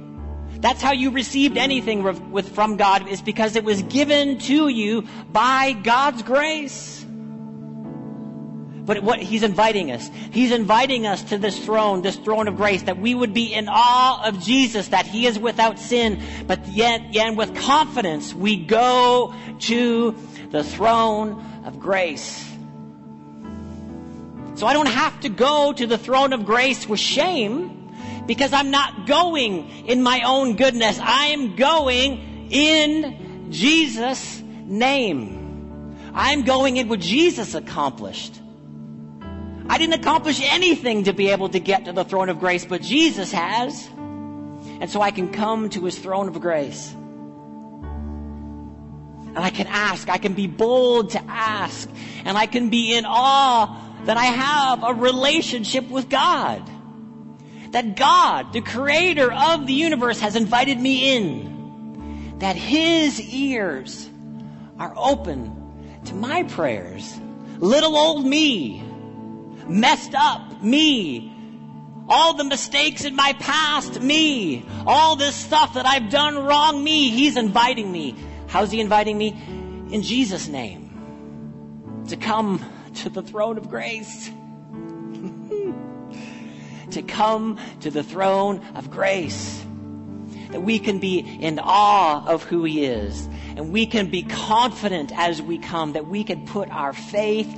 That's 0.63 0.81
how 0.81 0.93
you 0.93 1.11
received 1.11 1.59
anything 1.59 2.05
with, 2.31 2.55
from 2.55 2.77
God 2.77 3.09
is 3.09 3.21
because 3.21 3.57
it 3.57 3.65
was 3.65 3.83
given 3.83 4.39
to 4.39 4.69
you 4.69 5.09
by 5.33 5.73
God's 5.73 6.23
grace. 6.23 7.05
But 7.05 9.03
what 9.03 9.19
he's 9.19 9.43
inviting 9.43 9.91
us, 9.91 10.09
he's 10.31 10.53
inviting 10.53 11.05
us 11.05 11.25
to 11.25 11.39
this 11.39 11.59
throne, 11.65 12.03
this 12.03 12.15
throne 12.15 12.47
of 12.47 12.57
grace, 12.57 12.83
that 12.85 12.99
we 12.99 13.13
would 13.13 13.35
be 13.35 13.53
in 13.53 13.67
awe 13.69 14.29
of 14.29 14.41
Jesus, 14.41 14.87
that 14.89 15.05
he 15.05 15.27
is 15.27 15.37
without 15.37 15.81
sin, 15.81 16.23
but 16.47 16.65
yet, 16.69 17.01
and 17.17 17.37
with 17.37 17.57
confidence, 17.57 18.33
we 18.33 18.57
go 18.57 19.35
to 19.63 20.17
the 20.53 20.63
throne 20.63 21.45
of 21.65 21.81
grace. 21.81 22.49
So 24.55 24.69
I 24.69 24.75
don't 24.75 24.87
have 24.87 25.21
to 25.23 25.29
go 25.29 25.73
to 25.73 25.89
the 25.89 25.99
throne 25.99 26.33
of 26.33 26.47
grace 26.47 26.89
with 26.89 27.01
shame 27.01 27.78
because 28.29 28.53
I'm 28.53 28.71
not 28.71 29.07
going 29.07 29.87
in 29.87 30.03
my 30.03 30.21
own 30.21 30.55
goodness. 30.57 31.01
I 31.01 31.29
am 31.29 31.57
going 31.57 32.51
in 32.51 33.51
Jesus' 33.51 34.41
name. 34.67 35.97
I'm 36.13 36.43
going 36.43 36.77
in 36.77 36.89
what 36.89 37.01
Jesus 37.01 37.55
accomplished. 37.55 38.39
I 39.71 39.79
didn't 39.79 39.95
accomplish 39.95 40.43
anything 40.43 41.05
to 41.05 41.15
be 41.15 41.31
able 41.31 41.49
to 41.49 41.59
get 41.59 41.87
to 41.87 41.93
the 41.93 42.05
throne 42.05 42.29
of 42.29 42.39
grace, 42.39 42.67
but 42.67 42.83
Jesus 42.83 43.33
has. 43.33 43.89
And 43.89 44.91
so 44.91 45.01
I 45.01 45.11
can 45.11 45.33
come 45.33 45.71
to 45.71 45.85
his 45.87 45.99
throne 45.99 46.29
of 46.29 46.39
grace. 46.39 46.93
And 49.31 49.39
I 49.39 49.49
can 49.49 49.69
ask, 49.69 50.11
I 50.11 50.19
can 50.19 50.35
be 50.35 50.47
bold 50.47 51.11
to 51.11 51.23
ask, 51.27 51.89
and 52.27 52.37
I 52.37 52.45
can 52.45 52.69
be 52.69 52.95
in 52.95 53.07
awe 53.07 53.75
that 54.05 54.19
I 54.19 54.25
have 54.27 54.85
a 54.85 54.93
relationship 54.93 55.89
with 55.89 56.11
God. 56.11 56.63
That 57.71 57.97
God, 57.97 58.53
the 58.53 58.61
creator 58.61 59.33
of 59.33 59.67
the 59.67 59.75
universe, 59.75 60.21
has 60.21 60.37
invited 60.37 60.81
me 60.81 61.17
in. 61.17 62.39
That 62.39 62.57
his 62.57 63.21
ears 63.21 64.09
are 64.79 64.93
open 64.97 66.01
to 66.05 66.15
my 66.15 66.45
prayers. 66.45 67.19
Little 67.59 67.97
old 67.97 68.25
me 68.25 68.85
messed 69.69 70.15
up 70.15 70.63
me. 70.63 71.35
All 72.09 72.35
the 72.35 72.45
mistakes 72.45 73.05
in 73.05 73.15
my 73.15 73.35
past, 73.35 74.01
me. 74.01 74.67
All 74.87 75.17
this 75.17 75.35
stuff 75.35 75.75
that 75.75 75.85
I've 75.85 76.09
done 76.09 76.39
wrong, 76.39 76.83
me. 76.83 77.11
He's 77.11 77.37
inviting 77.37 77.93
me. 77.93 78.15
How's 78.47 78.71
he 78.71 78.81
inviting 78.81 79.19
me? 79.19 79.29
In 79.91 80.03
Jesus' 80.03 80.49
name. 80.49 82.05
To 82.09 82.17
come 82.17 82.65
to 82.97 83.11
the 83.11 83.23
throne 83.23 83.59
of 83.59 83.69
grace. 83.69 84.31
To 86.93 87.03
come 87.03 87.59
to 87.81 87.91
the 87.91 88.03
throne 88.03 88.65
of 88.75 88.91
grace. 88.91 89.65
That 90.51 90.63
we 90.63 90.79
can 90.79 90.99
be 90.99 91.19
in 91.19 91.59
awe 91.59 92.27
of 92.27 92.43
who 92.45 92.65
he 92.65 92.85
is. 92.85 93.29
And 93.57 93.73
we 93.73 93.87
can 93.87 94.11
be 94.11 94.23
confident 94.23 95.13
as 95.17 95.43
we 95.43 95.59
come 95.59 95.93
that 95.93 96.07
we 96.07 96.25
can 96.25 96.47
put 96.47 96.71
our 96.71 96.93
faith 96.93 97.49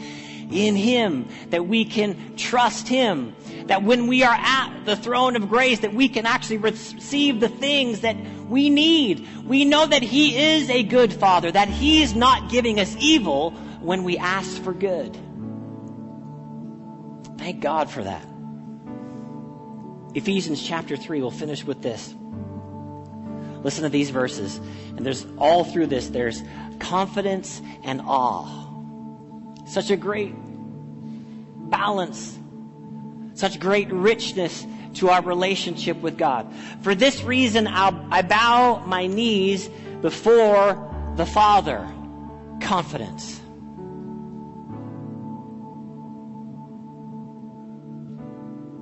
in 0.50 0.76
Him, 0.76 1.28
that 1.50 1.66
we 1.66 1.84
can 1.84 2.36
trust 2.36 2.88
Him, 2.88 3.34
that 3.66 3.82
when 3.82 4.06
we 4.06 4.22
are 4.22 4.36
at 4.36 4.84
the 4.84 4.96
throne 4.96 5.36
of 5.36 5.48
grace, 5.48 5.80
that 5.80 5.94
we 5.94 6.08
can 6.08 6.26
actually 6.26 6.58
receive 6.58 7.40
the 7.40 7.48
things 7.48 8.00
that 8.00 8.16
we 8.48 8.70
need. 8.70 9.26
We 9.44 9.64
know 9.64 9.86
that 9.86 10.02
He 10.02 10.36
is 10.36 10.68
a 10.70 10.82
good 10.82 11.12
Father, 11.12 11.50
that 11.52 11.68
He 11.68 12.02
is 12.02 12.14
not 12.14 12.50
giving 12.50 12.80
us 12.80 12.94
evil 12.98 13.52
when 13.80 14.04
we 14.04 14.18
ask 14.18 14.62
for 14.62 14.72
good. 14.72 15.16
Thank 17.38 17.60
God 17.60 17.90
for 17.90 18.04
that. 18.04 18.26
Ephesians 20.14 20.62
chapter 20.62 20.96
3, 20.96 21.20
we'll 21.20 21.30
finish 21.30 21.64
with 21.64 21.82
this. 21.82 22.14
Listen 23.62 23.84
to 23.84 23.90
these 23.90 24.10
verses. 24.10 24.56
And 24.96 25.04
there's 25.04 25.26
all 25.38 25.64
through 25.64 25.86
this, 25.86 26.08
there's 26.08 26.42
confidence 26.78 27.60
and 27.84 28.00
awe 28.04 28.60
such 29.70 29.90
a 29.90 29.96
great 29.96 30.34
balance, 31.70 32.36
such 33.34 33.60
great 33.60 33.90
richness 33.92 34.66
to 34.94 35.08
our 35.08 35.22
relationship 35.22 35.96
with 35.98 36.18
God. 36.18 36.52
For 36.82 36.96
this 36.96 37.22
reason, 37.22 37.68
I'll, 37.68 38.04
I 38.10 38.22
bow 38.22 38.82
my 38.84 39.06
knees 39.06 39.68
before 40.02 41.14
the 41.16 41.24
Father. 41.24 41.88
Confidence. 42.60 43.40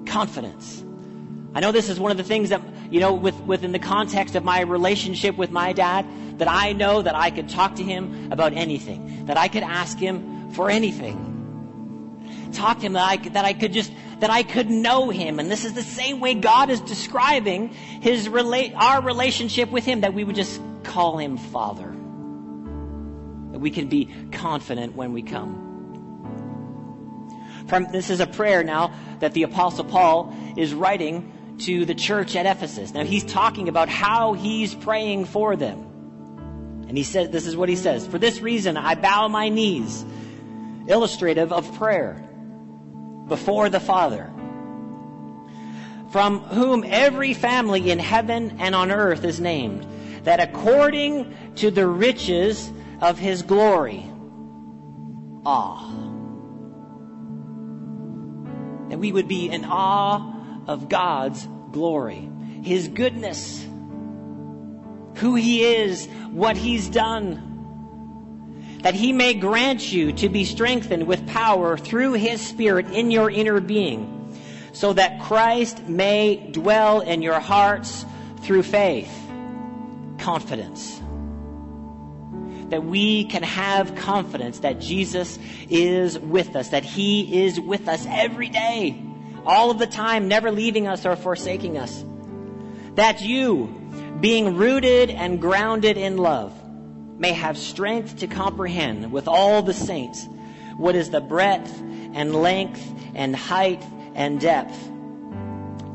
Confidence. 0.07 0.85
I 1.59 1.61
know 1.61 1.73
this 1.73 1.89
is 1.89 1.99
one 1.99 2.13
of 2.13 2.17
the 2.17 2.23
things 2.23 2.51
that, 2.51 2.63
you 2.89 3.01
know, 3.01 3.13
with, 3.13 3.35
within 3.41 3.73
the 3.73 3.81
context 3.81 4.37
of 4.37 4.45
my 4.45 4.61
relationship 4.61 5.37
with 5.37 5.51
my 5.51 5.73
dad, 5.73 6.07
that 6.39 6.47
I 6.47 6.73
know 6.73 7.03
that 7.03 7.17
I 7.17 7.31
could 7.31 7.49
talk 7.49 7.75
to 7.75 7.83
him 7.83 8.31
about 8.31 8.53
anything, 8.53 9.27
that 9.27 9.37
I 9.37 9.49
could 9.49 9.65
ask 9.65 9.99
him 9.99 10.53
for 10.53 10.71
anything. 10.71 12.53
Talk 12.53 12.79
to 12.79 12.87
him 12.87 12.93
that 12.93 13.03
I, 13.03 13.17
that 13.31 13.45
I 13.45 13.55
could 13.55 13.73
just, 13.73 13.91
that 14.21 14.31
I 14.31 14.45
could 14.45 14.71
know 14.71 15.11
him. 15.11 15.41
And 15.41 15.51
this 15.51 15.65
is 15.65 15.73
the 15.73 15.83
same 15.83 16.21
way 16.21 16.35
God 16.35 16.71
is 16.71 16.81
describing 16.83 17.71
his 17.71 18.29
relate, 18.29 18.73
our 18.77 19.03
relationship 19.03 19.69
with 19.73 19.85
him, 19.85 20.03
that 20.03 20.15
we 20.15 20.23
would 20.23 20.37
just 20.37 20.61
call 20.85 21.19
him 21.19 21.37
Father. 21.37 21.89
That 23.51 23.59
we 23.59 23.73
can 23.73 23.89
be 23.89 24.15
confident 24.31 24.95
when 24.95 25.13
we 25.13 25.23
come. 25.23 25.65
From, 27.67 27.91
this 27.91 28.11
is 28.11 28.21
a 28.21 28.29
prayer 28.29 28.63
now 28.63 28.95
that 29.19 29.33
the 29.33 29.43
Apostle 29.43 29.87
Paul 29.87 30.33
is 30.57 30.73
writing 30.73 31.33
to 31.59 31.85
the 31.85 31.95
church 31.95 32.37
at 32.37 32.47
Ephesus. 32.47 32.93
Now 32.95 33.05
he's 33.05 33.25
talking 33.25 33.69
about 33.69 33.89
how 33.89 34.33
he's 34.33 34.75
praying 34.75 35.27
for 35.27 35.57
them. 35.57 35.85
And 36.89 36.97
he 36.97 37.03
says, 37.05 37.29
this 37.31 37.47
is 37.47 37.57
what 37.57 37.69
he 37.69 37.77
says. 37.77 38.07
For 38.07 38.19
this 38.19 38.41
reason, 38.41 38.77
I 38.77 38.95
bow 38.95 39.29
my 39.29 39.49
knees 39.49 40.05
illustrative 40.87 41.53
of 41.53 41.75
prayer 41.77 42.15
before 43.29 43.69
the 43.69 43.81
Father, 43.81 44.31
from 46.11 46.41
whom 46.41 46.83
every 46.87 47.35
family 47.35 47.91
in 47.91 47.99
heaven 47.99 48.57
and 48.59 48.75
on 48.75 48.91
earth 48.91 49.25
is 49.25 49.39
named, 49.39 49.87
that 50.25 50.41
according 50.41 51.35
to 51.57 51.71
the 51.71 51.87
riches 51.87 52.73
of 53.03 53.19
his 53.19 53.43
glory, 53.43 54.11
awe, 55.45 55.87
that 58.89 58.99
we 58.99 59.13
would 59.13 59.29
be 59.29 59.51
in 59.51 59.67
awe 59.67 60.38
of 60.69 60.89
God's 60.89 61.49
glory, 61.73 62.31
his 62.63 62.87
goodness, 62.89 63.67
who 65.17 65.35
he 65.35 65.65
is, 65.65 66.07
what 66.31 66.57
he's 66.57 66.89
done. 66.89 67.47
That 68.83 68.95
he 68.95 69.13
may 69.13 69.35
grant 69.35 69.91
you 69.91 70.13
to 70.13 70.29
be 70.29 70.45
strengthened 70.45 71.09
with 71.09 71.27
power 71.27 71.77
through 71.77 72.13
his 72.13 72.41
Spirit 72.41 72.87
in 72.93 73.11
your 73.11 73.29
inner 73.29 73.59
being, 73.61 74.39
so 74.73 74.93
that 74.93 75.21
Christ 75.23 75.89
may 75.89 76.37
dwell 76.53 77.01
in 77.01 77.23
your 77.23 77.41
hearts 77.41 78.05
through 78.43 78.63
faith, 78.63 79.13
confidence. 80.19 81.01
That 82.69 82.85
we 82.85 83.25
can 83.25 83.43
have 83.43 83.97
confidence 83.97 84.61
that 84.61 84.79
Jesus 84.79 85.39
is 85.71 86.19
with 86.19 86.55
us, 86.55 86.69
that 86.69 86.85
he 86.85 87.45
is 87.45 87.59
with 87.59 87.89
us 87.89 88.07
every 88.09 88.51
day, 88.51 89.03
all 89.49 89.71
of 89.71 89.79
the 89.79 89.87
time, 89.87 90.29
never 90.29 90.51
leaving 90.53 90.87
us 90.87 91.07
or 91.07 91.17
forsaking 91.17 91.79
us. 91.79 92.05
That 92.97 93.23
you, 93.23 94.19
being 94.21 94.57
rooted 94.57 95.09
and 95.09 95.41
grounded 95.41 95.97
in 95.97 96.19
love, 96.19 96.53
may 97.19 97.33
have 97.33 97.57
strength 97.57 98.19
to 98.19 98.27
comprehend 98.27 99.11
with 99.11 99.27
all 99.27 99.63
the 99.63 99.73
saints 99.73 100.29
what 100.77 100.95
is 100.95 101.11
the 101.11 101.21
breadth 101.21 101.77
and 101.81 102.35
length 102.35 102.87
and 103.15 103.35
height 103.35 103.83
and 104.15 104.39
depth, 104.39 104.77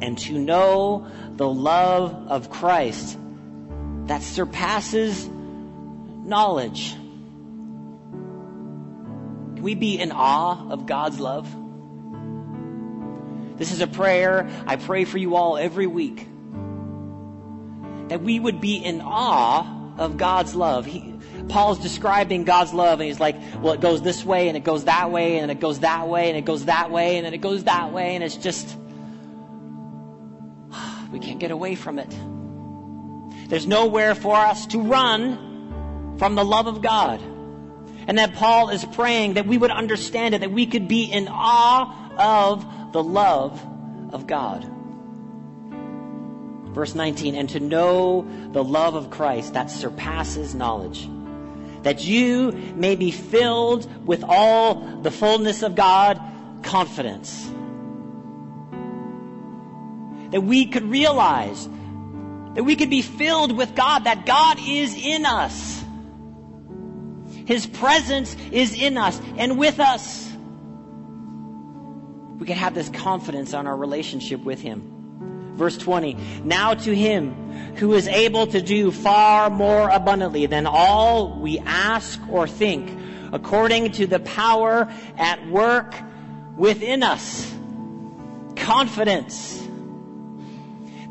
and 0.02 0.18
to 0.18 0.38
know 0.38 1.08
the 1.36 1.48
love 1.48 2.28
of 2.28 2.50
Christ 2.50 3.18
that 4.08 4.24
surpasses 4.24 5.30
knowledge. 5.30 6.94
Can 9.54 9.62
we 9.62 9.76
be 9.76 10.00
in 10.00 10.12
awe 10.12 10.70
of 10.72 10.88
God's 10.88 11.20
love? 11.20 11.63
This 13.58 13.72
is 13.72 13.82
a 13.82 13.88
prayer 13.88 14.50
I 14.66 14.76
pray 14.76 15.06
for 15.06 15.18
you 15.18 15.36
all 15.36 15.58
every 15.58 15.88
week. 15.88 16.28
That 18.10 18.22
we 18.22 18.40
would 18.40 18.60
be 18.60 18.78
in 18.78 19.02
awe 19.02 19.96
of 19.98 20.18
God's 20.18 20.56
love. 20.56 20.86
He, 20.86 21.14
Paul's 21.50 21.80
describing 21.80 22.44
God's 22.46 22.74
love, 22.74 23.00
and 23.00 23.08
he's 23.08 23.20
like, 23.20 23.36
well, 23.60 23.74
it 23.74 23.82
goes 23.82 24.02
this 24.02 24.24
way, 24.24 24.48
and 24.48 24.58
it 24.58 24.64
goes 24.64 24.86
that 24.86 25.12
way, 25.12 25.38
and 25.38 25.52
it 25.52 25.60
goes 25.60 25.80
that 25.80 26.08
way, 26.08 26.30
and 26.30 26.38
it 26.38 26.46
goes 26.46 26.66
that 26.66 26.90
way, 26.92 27.18
and 27.18 27.26
then 27.26 27.34
it 27.34 27.42
goes 27.42 27.66
that 27.66 27.92
way, 27.92 28.16
and 28.16 28.24
it's 28.24 28.38
just, 28.38 28.78
we 31.12 31.20
can't 31.20 31.40
get 31.40 31.52
away 31.52 31.76
from 31.76 32.00
it. 32.00 32.10
There's 33.50 33.68
nowhere 33.68 34.16
for 34.16 34.36
us 34.36 34.68
to 34.68 34.80
run 34.80 36.16
from 36.18 36.36
the 36.36 36.46
love 36.46 36.68
of 36.68 36.82
God. 36.82 37.22
And 38.08 38.18
that 38.18 38.34
Paul 38.34 38.70
is 38.70 38.84
praying 38.84 39.36
that 39.36 39.46
we 39.46 39.58
would 39.58 39.72
understand 39.72 40.36
it, 40.36 40.42
that 40.42 40.52
we 40.52 40.66
could 40.66 40.88
be 40.88 41.06
in 41.06 41.28
awe 41.30 42.12
of 42.18 42.66
the 42.94 43.04
love 43.04 43.62
of 44.14 44.28
God. 44.28 44.70
Verse 46.74 46.96
19, 46.96 47.36
and 47.36 47.50
to 47.50 47.60
know 47.60 48.28
the 48.52 48.64
love 48.64 48.96
of 48.96 49.10
Christ 49.10 49.54
that 49.54 49.70
surpasses 49.70 50.56
knowledge, 50.56 51.08
that 51.84 52.04
you 52.04 52.52
may 52.76 52.96
be 52.96 53.12
filled 53.12 54.08
with 54.08 54.24
all 54.24 54.76
the 55.02 55.12
fullness 55.12 55.62
of 55.62 55.76
God, 55.76 56.20
confidence. 56.64 57.52
That 60.32 60.42
we 60.42 60.66
could 60.66 60.90
realize 60.90 61.68
that 62.56 62.64
we 62.64 62.76
could 62.76 62.90
be 62.90 63.02
filled 63.02 63.56
with 63.56 63.76
God, 63.76 64.06
that 64.06 64.26
God 64.26 64.58
is 64.66 64.96
in 64.96 65.26
us. 65.26 65.84
His 67.46 67.66
presence 67.66 68.36
is 68.52 68.74
in 68.74 68.98
us 68.98 69.20
and 69.38 69.58
with 69.58 69.80
us. 69.80 70.33
We 72.44 72.48
can 72.48 72.58
have 72.58 72.74
this 72.74 72.90
confidence 72.90 73.54
on 73.54 73.68
our 73.68 73.78
relationship 73.78 74.44
with 74.44 74.60
Him. 74.60 75.54
Verse 75.56 75.78
20, 75.78 76.18
now 76.44 76.74
to 76.74 76.94
him 76.94 77.32
who 77.76 77.94
is 77.94 78.06
able 78.10 78.48
to 78.48 78.62
do 78.62 78.92
far 78.92 79.50
more 79.50 79.88
abundantly 79.88 80.46
than 80.48 80.66
all 80.66 81.40
we 81.40 81.60
ask 81.60 82.20
or 82.30 82.46
think, 82.46 82.92
according 83.32 83.94
to 83.94 84.08
the 84.08 84.20
power 84.20 84.92
at 85.18 85.48
work 85.48 85.96
within 86.58 87.02
us. 87.02 87.50
Confidence. 88.58 89.66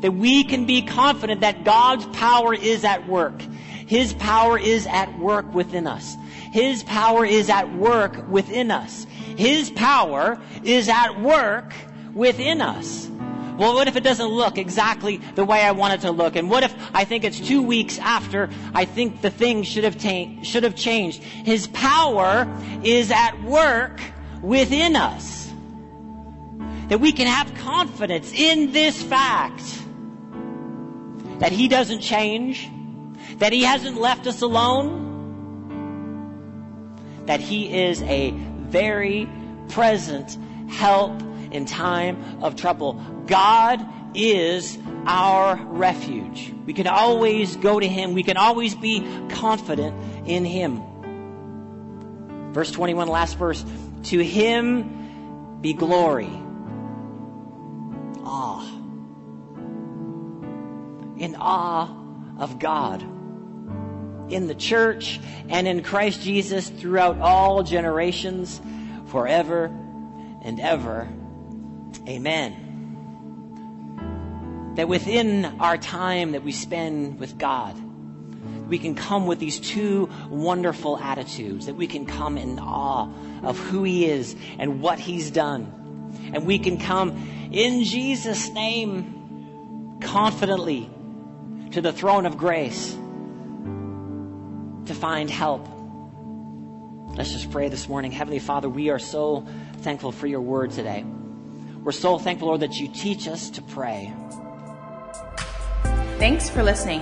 That 0.01 0.11
we 0.11 0.43
can 0.43 0.67
be 0.67 0.83
confident 0.83 1.41
that 1.41 1.63
God's 1.63 2.05
power 2.15 2.53
is 2.53 2.83
at 2.83 3.07
work. 3.07 3.41
His 3.41 4.13
power 4.13 4.59
is 4.59 4.85
at 4.85 5.17
work 5.17 5.51
within 5.51 5.87
us. 5.87 6.15
His 6.53 6.83
power 6.83 7.25
is 7.25 7.49
at 7.49 7.73
work 7.73 8.29
within 8.29 8.69
us. 8.69 9.07
His 9.35 9.71
power 9.71 10.39
is 10.63 10.87
at 10.87 11.19
work 11.19 11.73
within 12.13 12.61
us. 12.61 13.09
Well, 13.57 13.73
what 13.73 13.87
if 13.87 13.95
it 13.95 14.03
doesn't 14.03 14.27
look 14.27 14.59
exactly 14.59 15.17
the 15.17 15.45
way 15.45 15.63
I 15.63 15.71
want 15.71 15.95
it 15.95 16.01
to 16.01 16.11
look? 16.11 16.35
And 16.35 16.51
what 16.51 16.61
if 16.61 16.75
I 16.93 17.05
think 17.05 17.23
it's 17.23 17.39
two 17.39 17.63
weeks 17.63 17.97
after 17.97 18.51
I 18.71 18.85
think 18.85 19.21
the 19.21 19.31
thing 19.31 19.63
should 19.63 19.83
have, 19.83 19.97
ta- 19.97 20.43
should 20.43 20.61
have 20.61 20.75
changed? 20.75 21.23
His 21.23 21.65
power 21.69 22.47
is 22.83 23.09
at 23.09 23.41
work 23.41 23.99
within 24.43 24.95
us. 24.95 25.51
That 26.89 26.99
we 26.99 27.13
can 27.13 27.25
have 27.25 27.51
confidence 27.55 28.31
in 28.31 28.73
this 28.73 29.01
fact 29.01 29.63
that 31.39 31.51
He 31.51 31.67
doesn't 31.67 32.01
change, 32.01 32.69
that 33.39 33.53
He 33.53 33.63
hasn't 33.63 33.99
left 33.99 34.27
us 34.27 34.43
alone, 34.43 35.12
that 37.25 37.39
He 37.39 37.85
is 37.85 38.01
a 38.03 38.31
very 38.31 39.29
present 39.69 40.37
help 40.69 41.21
in 41.51 41.65
time 41.65 42.43
of 42.43 42.55
trouble. 42.55 42.93
God 43.27 43.85
is 44.15 44.77
our 45.05 45.55
refuge. 45.55 46.53
We 46.65 46.73
can 46.73 46.87
always 46.87 47.55
go 47.55 47.79
to 47.79 47.87
Him. 47.87 48.13
We 48.13 48.23
can 48.23 48.37
always 48.37 48.75
be 48.75 49.01
confident 49.29 50.27
in 50.27 50.45
Him. 50.45 50.81
Verse 52.53 52.71
21, 52.71 53.07
last 53.07 53.37
verse. 53.37 53.63
To 54.03 54.19
Him 54.19 55.59
be 55.61 55.73
glory. 55.73 56.29
Awe. 58.25 58.65
In 61.17 61.35
awe 61.39 61.89
of 62.37 62.59
God. 62.59 63.12
In 64.29 64.47
the 64.47 64.55
church 64.55 65.19
and 65.49 65.67
in 65.67 65.83
Christ 65.83 66.21
Jesus 66.21 66.69
throughout 66.69 67.19
all 67.19 67.63
generations, 67.63 68.61
forever 69.07 69.65
and 70.43 70.59
ever. 70.59 71.07
Amen 72.07 72.63
that 74.75 74.87
within 74.87 75.45
our 75.59 75.77
time 75.77 76.31
that 76.31 76.43
we 76.43 76.51
spend 76.51 77.19
with 77.19 77.37
God, 77.37 77.79
we 78.67 78.79
can 78.79 78.95
come 78.95 79.27
with 79.27 79.39
these 79.39 79.59
two 79.59 80.09
wonderful 80.29 80.97
attitudes, 80.97 81.67
that 81.67 81.75
we 81.75 81.85
can 81.85 82.05
come 82.05 82.37
in 82.37 82.57
awe 82.59 83.07
of 83.43 83.59
who 83.59 83.83
He 83.83 84.05
is 84.05 84.35
and 84.57 84.81
what 84.81 84.99
He's 84.99 85.29
done. 85.29 86.31
And 86.33 86.45
we 86.45 86.57
can 86.57 86.79
come 86.79 87.49
in 87.51 87.83
Jesus' 87.83 88.49
name 88.49 89.99
confidently 90.01 90.89
to 91.71 91.81
the 91.81 91.93
throne 91.93 92.25
of 92.25 92.37
grace 92.37 92.97
to 94.85 94.93
find 94.93 95.29
help. 95.29 95.67
Let's 97.15 97.31
just 97.31 97.51
pray 97.51 97.69
this 97.69 97.87
morning. 97.87 98.11
Heavenly 98.11 98.39
Father, 98.39 98.67
we 98.67 98.89
are 98.89 98.99
so 98.99 99.45
thankful 99.77 100.11
for 100.11 100.27
your 100.27 100.41
word 100.41 100.71
today. 100.71 101.03
We're 101.83 101.91
so 101.91 102.17
thankful, 102.17 102.47
Lord, 102.47 102.61
that 102.61 102.79
you 102.79 102.87
teach 102.87 103.27
us 103.27 103.49
to 103.51 103.61
pray. 103.61 104.11
Thanks 106.17 106.49
for 106.49 106.63
listening. 106.63 107.01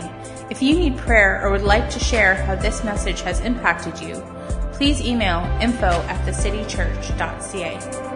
If 0.49 0.61
you 0.61 0.75
need 0.75 0.97
prayer 0.97 1.41
or 1.41 1.51
would 1.51 1.61
like 1.63 1.89
to 1.91 1.99
share 1.99 2.35
how 2.35 2.55
this 2.55 2.83
message 2.83 3.21
has 3.21 3.39
impacted 3.39 3.99
you, 4.01 4.15
please 4.73 4.99
email 4.99 5.39
info 5.61 5.85
at 5.85 6.25
thecitychurch.ca. 6.25 8.10